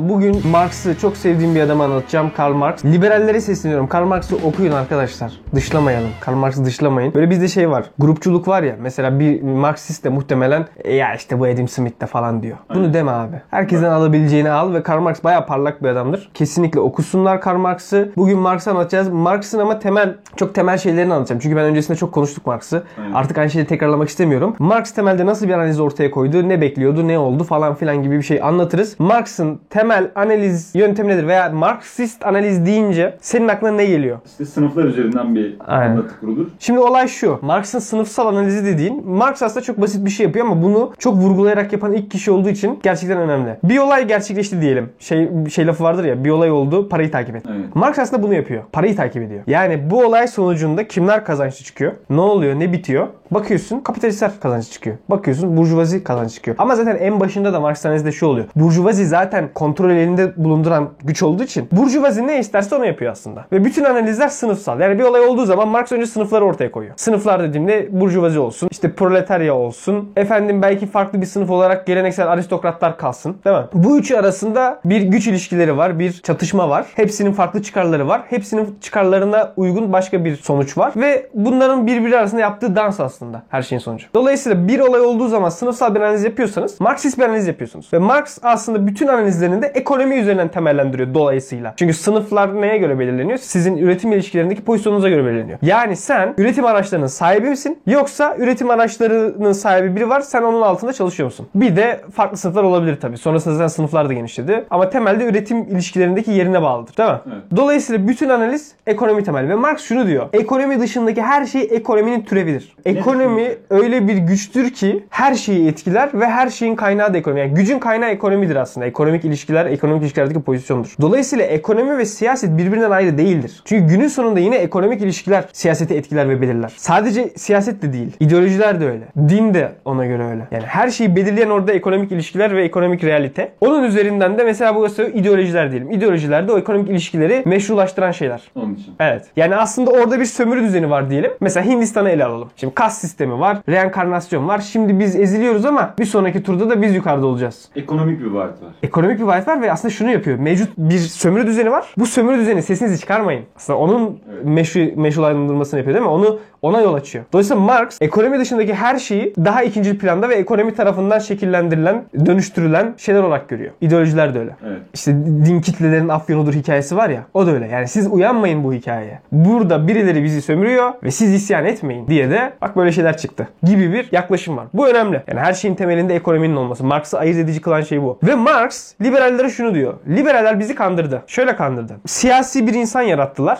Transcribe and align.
Bugün 0.00 0.46
Marx'ı 0.50 0.98
çok 0.98 1.16
sevdiğim 1.16 1.54
bir 1.54 1.60
adamı 1.60 1.82
anlatacağım. 1.84 2.30
Karl 2.36 2.52
Marx. 2.54 2.84
Liberallere 2.84 3.40
sesleniyorum. 3.40 3.86
Karl 3.86 4.04
Marx'ı 4.06 4.36
okuyun 4.36 4.72
arkadaşlar. 4.72 5.32
Dışlamayalım. 5.54 6.08
Karl 6.20 6.34
Marx'ı 6.36 6.64
dışlamayın. 6.64 7.14
Böyle 7.14 7.30
bizde 7.30 7.48
şey 7.48 7.70
var. 7.70 7.84
Grupçuluk 7.98 8.48
var 8.48 8.62
ya. 8.62 8.76
Mesela 8.80 9.18
bir 9.20 9.42
Marksist 9.42 10.04
de 10.04 10.08
muhtemelen 10.08 10.66
"E 10.84 10.94
ya 10.94 11.14
işte 11.14 11.40
bu 11.40 11.44
Adam 11.44 11.68
Smith 11.68 12.00
de 12.00 12.06
falan 12.06 12.42
diyor. 12.42 12.56
Bunu 12.70 12.78
Aynen. 12.78 12.94
deme 12.94 13.10
abi. 13.10 13.40
Herkesten 13.50 13.90
alabileceğini 13.90 14.50
al 14.50 14.74
ve 14.74 14.82
Karl 14.82 15.00
Marx 15.00 15.24
bayağı 15.24 15.46
parlak 15.46 15.82
bir 15.82 15.88
adamdır. 15.88 16.30
Kesinlikle 16.34 16.80
okusunlar 16.80 17.40
Karl 17.40 17.58
Marx'ı. 17.58 18.12
Bugün 18.16 18.38
Marx'ı 18.38 18.70
anlatacağız. 18.70 19.08
Marx'ın 19.08 19.58
ama 19.58 19.78
temel, 19.78 20.14
çok 20.36 20.54
temel 20.54 20.78
şeylerini 20.78 21.12
anlatacağım. 21.14 21.40
Çünkü 21.40 21.56
ben 21.56 21.64
öncesinde 21.64 21.96
çok 21.98 22.12
konuştuk 22.12 22.46
Marx'ı. 22.46 22.84
Artık 23.14 23.38
aynı 23.38 23.50
şeyi 23.50 23.64
tekrarlamak 23.66 24.08
istemiyorum. 24.08 24.56
Marx 24.58 24.90
temelde 24.92 25.26
nasıl 25.26 25.48
bir 25.48 25.52
analiz 25.52 25.80
ortaya 25.80 26.10
koydu, 26.10 26.48
ne 26.48 26.60
bekliyordu, 26.60 27.08
ne 27.08 27.18
oldu 27.18 27.44
falan 27.44 27.74
filan 27.74 28.02
gibi 28.02 28.16
bir 28.16 28.22
şey 28.22 28.42
anlatırız. 28.42 28.96
Marx'ın 29.00 29.60
temel 29.70 29.85
analiz 30.14 30.74
yöntemi 30.74 31.08
nedir 31.08 31.26
veya 31.26 31.50
Marksist 31.50 32.26
analiz 32.26 32.66
deyince 32.66 33.16
senin 33.20 33.48
aklına 33.48 33.72
ne 33.72 33.86
geliyor? 33.86 34.18
İşte 34.26 34.44
sınıflar 34.44 34.84
üzerinden 34.84 35.34
bir 35.34 35.56
Aynen. 35.66 35.90
anlatı 35.90 36.20
kurulur. 36.20 36.46
Şimdi 36.58 36.78
olay 36.78 37.08
şu. 37.08 37.38
Marx'ın 37.42 37.78
sınıfsal 37.78 38.26
analizi 38.26 38.64
dediğin, 38.64 39.08
Marx 39.08 39.42
aslında 39.42 39.64
çok 39.64 39.80
basit 39.80 40.04
bir 40.04 40.10
şey 40.10 40.26
yapıyor 40.26 40.46
ama 40.46 40.62
bunu 40.62 40.92
çok 40.98 41.14
vurgulayarak 41.14 41.72
yapan 41.72 41.92
ilk 41.92 42.10
kişi 42.10 42.30
olduğu 42.30 42.48
için 42.48 42.80
gerçekten 42.82 43.18
önemli. 43.18 43.58
Bir 43.64 43.78
olay 43.78 44.06
gerçekleşti 44.06 44.60
diyelim. 44.60 44.90
Şey 44.98 45.30
şey 45.50 45.66
lafı 45.66 45.84
vardır 45.84 46.04
ya, 46.04 46.24
bir 46.24 46.30
olay 46.30 46.50
oldu, 46.50 46.88
parayı 46.88 47.10
takip 47.10 47.36
et. 47.36 47.42
Evet. 47.48 47.74
Marx 47.74 47.98
aslında 47.98 48.22
bunu 48.22 48.34
yapıyor. 48.34 48.62
Parayı 48.72 48.96
takip 48.96 49.22
ediyor. 49.22 49.40
Yani 49.46 49.90
bu 49.90 50.04
olay 50.04 50.28
sonucunda 50.28 50.88
kimler 50.88 51.24
kazançlı 51.24 51.64
çıkıyor? 51.64 51.92
Ne 52.10 52.20
oluyor? 52.20 52.60
Ne 52.60 52.72
bitiyor? 52.72 53.06
Bakıyorsun 53.30 53.80
kapitalistler 53.80 54.30
kazançlı 54.40 54.72
çıkıyor. 54.72 54.96
Bakıyorsun 55.10 55.56
burjuvazi 55.56 56.04
kazançlı 56.04 56.34
çıkıyor. 56.34 56.56
Ama 56.60 56.76
zaten 56.76 56.96
en 56.96 57.20
başında 57.20 57.52
da 57.52 57.60
Marx 57.60 57.86
analizde 57.86 58.12
şu 58.12 58.26
oluyor. 58.26 58.46
Burjuvazi 58.56 59.06
zaten 59.06 59.48
kontrol 59.54 59.75
elinde 59.84 60.32
bulunduran 60.36 60.88
güç 61.04 61.22
olduğu 61.22 61.42
için 61.42 61.68
burjuvazi 61.72 62.26
ne 62.26 62.38
isterse 62.38 62.76
onu 62.76 62.86
yapıyor 62.86 63.12
aslında. 63.12 63.44
Ve 63.52 63.64
bütün 63.64 63.84
analizler 63.84 64.28
sınıfsal. 64.28 64.80
Yani 64.80 64.98
bir 64.98 65.04
olay 65.04 65.20
olduğu 65.20 65.44
zaman 65.44 65.68
Marx 65.68 65.92
önce 65.92 66.06
sınıfları 66.06 66.44
ortaya 66.44 66.70
koyuyor. 66.70 66.94
Sınıflar 66.96 67.42
dediğimde 67.42 67.88
burjuvazi 68.00 68.38
olsun, 68.38 68.68
işte 68.70 68.92
proletarya 68.92 69.54
olsun, 69.54 70.12
efendim 70.16 70.62
belki 70.62 70.86
farklı 70.86 71.20
bir 71.20 71.26
sınıf 71.26 71.50
olarak 71.50 71.86
geleneksel 71.86 72.28
aristokratlar 72.28 72.98
kalsın. 72.98 73.36
Değil 73.44 73.56
mi? 73.56 73.64
Bu 73.72 73.98
üçü 73.98 74.16
arasında 74.16 74.80
bir 74.84 75.00
güç 75.00 75.26
ilişkileri 75.26 75.76
var, 75.76 75.98
bir 75.98 76.12
çatışma 76.12 76.68
var. 76.68 76.86
Hepsinin 76.94 77.32
farklı 77.32 77.62
çıkarları 77.62 78.08
var. 78.08 78.22
Hepsinin 78.28 78.78
çıkarlarına 78.80 79.52
uygun 79.56 79.92
başka 79.92 80.24
bir 80.24 80.36
sonuç 80.36 80.78
var. 80.78 80.92
Ve 80.96 81.26
bunların 81.34 81.86
birbiri 81.86 82.18
arasında 82.18 82.40
yaptığı 82.40 82.76
dans 82.76 83.00
aslında 83.00 83.42
her 83.48 83.62
şeyin 83.62 83.80
sonucu. 83.80 84.06
Dolayısıyla 84.14 84.68
bir 84.68 84.80
olay 84.80 85.00
olduğu 85.00 85.28
zaman 85.28 85.48
sınıfsal 85.48 85.94
bir 85.94 86.00
analiz 86.00 86.24
yapıyorsanız 86.24 86.80
Marksist 86.80 87.18
bir 87.18 87.24
analiz 87.24 87.46
yapıyorsunuz. 87.46 87.88
Ve 87.92 87.98
Marx 87.98 88.38
aslında 88.42 88.86
bütün 88.86 89.06
analizlerini 89.06 89.62
de 89.66 89.78
ekonomi 89.78 90.14
üzerinden 90.14 90.48
temellendiriyor 90.48 91.14
dolayısıyla. 91.14 91.74
Çünkü 91.76 91.94
sınıflar 91.94 92.60
neye 92.62 92.78
göre 92.78 92.98
belirleniyor? 92.98 93.38
Sizin 93.38 93.76
üretim 93.76 94.12
ilişkilerindeki 94.12 94.64
pozisyonunuza 94.64 95.08
göre 95.08 95.24
belirleniyor. 95.24 95.58
Yani 95.62 95.96
sen 95.96 96.34
üretim 96.38 96.64
araçlarının 96.64 97.06
sahibi 97.06 97.48
misin? 97.48 97.78
Yoksa 97.86 98.36
üretim 98.38 98.70
araçlarının 98.70 99.52
sahibi 99.52 99.96
biri 99.96 100.08
var 100.08 100.20
sen 100.20 100.42
onun 100.42 100.62
altında 100.62 100.92
çalışıyor 100.92 101.24
musun? 101.24 101.48
Bir 101.54 101.76
de 101.76 102.00
farklı 102.12 102.36
sınıflar 102.36 102.62
olabilir 102.62 103.00
tabii. 103.00 103.18
Sonrasında 103.18 103.54
zaten 103.54 103.68
sınıflar 103.68 104.08
da 104.08 104.12
genişledi. 104.12 104.64
Ama 104.70 104.90
temelde 104.90 105.24
üretim 105.24 105.62
ilişkilerindeki 105.62 106.30
yerine 106.30 106.62
bağlıdır. 106.62 106.96
Değil 106.96 107.10
mi? 107.10 107.18
Evet. 107.26 107.42
Dolayısıyla 107.56 108.08
bütün 108.08 108.28
analiz 108.28 108.72
ekonomi 108.86 109.24
temel. 109.24 109.48
Ve 109.48 109.54
Marx 109.54 109.80
şunu 109.82 110.06
diyor. 110.06 110.28
Ekonomi 110.32 110.80
dışındaki 110.80 111.22
her 111.22 111.46
şey 111.46 111.68
ekonominin 111.70 112.20
türevidir. 112.22 112.76
Ekonomi 112.84 113.48
öyle 113.70 114.08
bir 114.08 114.16
güçtür 114.16 114.70
ki 114.70 115.04
her 115.10 115.34
şeyi 115.34 115.68
etkiler 115.68 116.10
ve 116.14 116.26
her 116.26 116.48
şeyin 116.50 116.76
kaynağı 116.76 117.14
da 117.14 117.18
ekonomi. 117.18 117.40
Yani 117.40 117.54
gücün 117.54 117.78
kaynağı 117.78 118.10
ekonomidir 118.10 118.56
aslında. 118.56 118.86
Ekonomik 118.86 119.24
ilişkiler, 119.24 119.55
ekonomik 119.64 120.02
ilişkilerdeki 120.02 120.42
pozisyondur. 120.42 120.94
Dolayısıyla 121.00 121.44
ekonomi 121.44 121.98
ve 121.98 122.04
siyaset 122.04 122.58
birbirinden 122.58 122.90
ayrı 122.90 123.18
değildir. 123.18 123.62
Çünkü 123.64 123.86
günün 123.94 124.08
sonunda 124.08 124.40
yine 124.40 124.56
ekonomik 124.56 125.02
ilişkiler 125.02 125.44
siyaseti 125.52 125.94
etkiler 125.94 126.28
ve 126.28 126.40
belirler. 126.40 126.72
Sadece 126.76 127.28
siyaset 127.36 127.82
de 127.82 127.92
değil. 127.92 128.16
İdeolojiler 128.20 128.80
de 128.80 128.86
öyle. 128.86 129.04
Din 129.28 129.54
de 129.54 129.72
ona 129.84 130.06
göre 130.06 130.24
öyle. 130.24 130.48
Yani 130.50 130.64
her 130.66 130.90
şeyi 130.90 131.16
belirleyen 131.16 131.50
orada 131.50 131.72
ekonomik 131.72 132.12
ilişkiler 132.12 132.56
ve 132.56 132.64
ekonomik 132.64 133.04
realite. 133.04 133.52
Onun 133.60 133.82
üzerinden 133.82 134.38
de 134.38 134.44
mesela 134.44 134.74
burası 134.74 135.02
ideolojiler 135.02 135.70
diyelim. 135.70 135.90
İdeolojiler 135.90 136.48
de 136.48 136.52
o 136.52 136.58
ekonomik 136.58 136.90
ilişkileri 136.90 137.42
meşrulaştıran 137.44 138.10
şeyler. 138.10 138.42
Onun 138.54 138.74
için. 138.74 138.94
Evet. 139.00 139.24
Yani 139.36 139.56
aslında 139.56 139.90
orada 139.90 140.20
bir 140.20 140.24
sömürü 140.24 140.62
düzeni 140.62 140.90
var 140.90 141.10
diyelim. 141.10 141.30
Mesela 141.40 141.66
Hindistan'ı 141.66 142.10
ele 142.10 142.24
alalım. 142.24 142.48
Şimdi 142.56 142.74
kas 142.74 142.98
sistemi 142.98 143.40
var, 143.40 143.58
reenkarnasyon 143.68 144.48
var. 144.48 144.58
Şimdi 144.58 144.98
biz 144.98 145.16
eziliyoruz 145.16 145.64
ama 145.64 145.94
bir 145.98 146.04
sonraki 146.04 146.42
turda 146.42 146.70
da 146.70 146.82
biz 146.82 146.94
yukarıda 146.94 147.26
olacağız. 147.26 147.68
Ekonomik 147.76 148.20
bir 148.20 148.26
vaat 148.26 148.62
var. 148.62 148.70
Ekonomik 148.82 149.18
bir 149.18 149.24
vaat 149.24 149.45
var 149.48 149.62
ve 149.62 149.72
aslında 149.72 149.94
şunu 149.94 150.10
yapıyor. 150.10 150.38
Mevcut 150.38 150.68
bir 150.78 150.98
sömürü 150.98 151.46
düzeni 151.46 151.70
var. 151.70 151.86
Bu 151.98 152.06
sömürü 152.06 152.38
düzeni 152.38 152.62
sesinizi 152.62 153.00
çıkarmayın. 153.00 153.44
Aslında 153.56 153.78
onun 153.78 154.18
meşru, 154.44 154.80
meşrulandırmasını 154.96 155.78
yapıyor 155.78 155.94
değil 155.94 156.06
mi? 156.06 156.12
Onu 156.12 156.38
ona 156.62 156.80
yol 156.80 156.94
açıyor. 156.94 157.24
Dolayısıyla 157.32 157.62
Marx 157.62 157.98
ekonomi 158.00 158.38
dışındaki 158.38 158.74
her 158.74 158.98
şeyi 158.98 159.34
daha 159.44 159.62
ikinci 159.62 159.98
planda 159.98 160.28
ve 160.28 160.34
ekonomi 160.34 160.74
tarafından 160.74 161.18
şekillendirilen, 161.18 162.04
dönüştürülen 162.26 162.94
şeyler 162.96 163.22
olarak 163.22 163.48
görüyor. 163.48 163.72
İdeolojiler 163.80 164.34
de 164.34 164.38
öyle. 164.38 164.56
Evet. 164.66 164.78
İşte 164.94 165.12
din 165.26 165.60
kitlelerin 165.60 166.08
afyonudur 166.08 166.54
hikayesi 166.54 166.96
var 166.96 167.08
ya 167.08 167.24
o 167.34 167.46
da 167.46 167.50
öyle. 167.50 167.66
Yani 167.66 167.88
siz 167.88 168.06
uyanmayın 168.12 168.64
bu 168.64 168.72
hikayeye. 168.72 169.20
Burada 169.32 169.88
birileri 169.88 170.24
bizi 170.24 170.42
sömürüyor 170.42 170.92
ve 171.02 171.10
siz 171.10 171.34
isyan 171.34 171.64
etmeyin 171.64 172.06
diye 172.06 172.30
de 172.30 172.52
bak 172.62 172.76
böyle 172.76 172.92
şeyler 172.92 173.16
çıktı 173.16 173.48
gibi 173.62 173.92
bir 173.92 174.08
yaklaşım 174.12 174.56
var. 174.56 174.66
Bu 174.74 174.88
önemli. 174.88 175.22
Yani 175.28 175.40
her 175.40 175.52
şeyin 175.52 175.74
temelinde 175.74 176.14
ekonominin 176.14 176.56
olması. 176.56 176.84
Marx'ı 176.84 177.18
ayırt 177.18 177.38
edici 177.38 177.60
kılan 177.60 177.80
şey 177.80 178.02
bu. 178.02 178.18
Ve 178.22 178.34
Marx 178.34 178.94
liberallere 179.26 179.50
şunu 179.50 179.74
diyor. 179.74 179.94
Liberaller 180.08 180.60
bizi 180.60 180.74
kandırdı. 180.74 181.22
Şöyle 181.26 181.56
kandırdı. 181.56 181.96
Siyasi 182.06 182.66
bir 182.66 182.74
insan 182.74 183.02
yarattılar. 183.02 183.58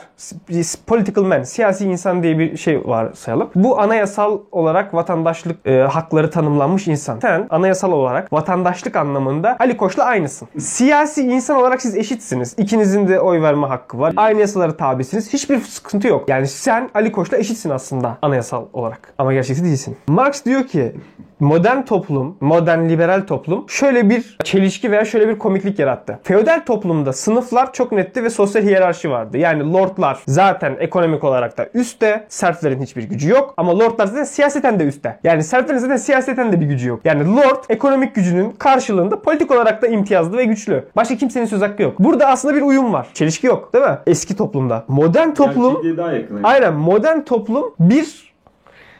Political 0.87 1.25
man. 1.25 1.43
Siyasi 1.43 1.85
insan 1.85 2.23
diye 2.23 2.39
bir 2.39 2.57
şey 2.57 2.85
var 2.85 3.13
sayalım. 3.15 3.51
Bu 3.55 3.81
anayasal 3.81 4.41
olarak 4.53 4.95
vatandaşlık 4.95 5.67
e, 5.67 5.81
hakları 5.81 6.31
tanımlanmış 6.31 6.89
insan. 6.89 7.19
Sen 7.21 7.47
anayasal 7.51 7.93
olarak 7.93 8.33
vatandaşlık 8.33 8.97
anlamında 8.97 9.57
Ali 9.61 9.77
Koç'la 9.77 10.05
aynısın. 10.05 10.49
Siyasi 10.59 11.23
insan 11.23 11.57
olarak 11.57 11.83
siz 11.83 11.97
eşitsiniz. 11.97 12.55
İkinizin 12.59 13.09
de 13.09 13.21
oy 13.21 13.43
verme 13.43 13.67
hakkı 13.67 13.99
var. 13.99 14.13
Aynı 14.17 14.41
yasalara 14.41 14.77
tabisiniz. 14.77 15.33
Hiçbir 15.33 15.61
sıkıntı 15.61 16.09
yok. 16.09 16.29
Yani 16.29 16.47
sen 16.47 16.91
Ali 16.95 17.13
Koç'la 17.13 17.37
eşitsin 17.37 17.71
aslında 17.71 18.19
anayasal 18.23 18.65
olarak. 18.73 19.15
Ama 19.19 19.33
gerçekte 19.33 19.65
değilsin. 19.65 19.97
Marx 20.07 20.45
diyor 20.45 20.67
ki 20.67 20.93
modern 21.41 21.83
toplum, 21.83 22.37
modern 22.41 22.89
liberal 22.89 23.27
toplum 23.27 23.65
şöyle 23.69 24.11
bir 24.11 24.37
çelişki 24.45 24.91
veya 24.91 25.05
şöyle 25.05 25.29
bir 25.29 25.39
komiklik 25.39 25.79
yarattı. 25.79 26.19
Feodal 26.23 26.61
toplumda 26.67 27.13
sınıflar 27.13 27.73
çok 27.73 27.93
netti 27.93 28.25
ve 28.25 28.31
sosyal 28.31 28.63
hiyerarşi 28.63 29.11
vardı. 29.11 29.39
Yani 29.39 29.73
lordlar 29.73 30.19
zaten 30.27 30.77
ekonomik 30.79 31.25
olarak 31.25 31.59
da 31.59 31.69
üstte, 31.75 32.27
serflerin 32.29 32.83
hiçbir 32.83 33.03
gücü 33.03 33.31
yok 33.31 33.55
ama 33.57 33.79
lordlar 33.79 34.07
zaten 34.07 34.25
siyaseten 34.25 34.81
de 34.81 34.85
üstte. 34.85 35.19
Yani 35.25 35.45
serflerin 35.45 35.79
zaten 35.79 35.97
siyaseten 35.97 36.53
de 36.53 36.61
bir 36.61 36.67
gücü 36.67 36.89
yok. 36.89 37.01
Yani 37.05 37.37
lord 37.37 37.65
ekonomik 37.69 38.15
gücünün 38.15 38.51
karşılığında 38.51 39.23
politik 39.23 39.51
olarak 39.51 39.83
da 39.83 39.87
imtiyazlı 39.87 40.37
ve 40.37 40.45
güçlü. 40.45 40.85
Başka 40.97 41.17
kimsenin 41.17 41.47
söz 41.47 41.63
hakkı 41.63 41.83
yok. 41.83 41.99
Burada 41.99 42.27
aslında 42.27 42.55
bir 42.55 42.63
uyum 42.63 42.93
var. 42.93 43.07
Çelişki 43.15 43.47
yok 43.47 43.73
değil 43.75 43.85
mi? 43.85 43.99
Eski 44.07 44.37
toplumda. 44.37 44.85
Modern 44.89 45.31
toplum 45.31 45.65
Gerçekliğe 45.65 45.97
daha 45.97 46.13
yakın. 46.13 46.41
Aynen 46.43 46.75
modern 46.75 47.21
toplum 47.21 47.75
bir 47.81 48.36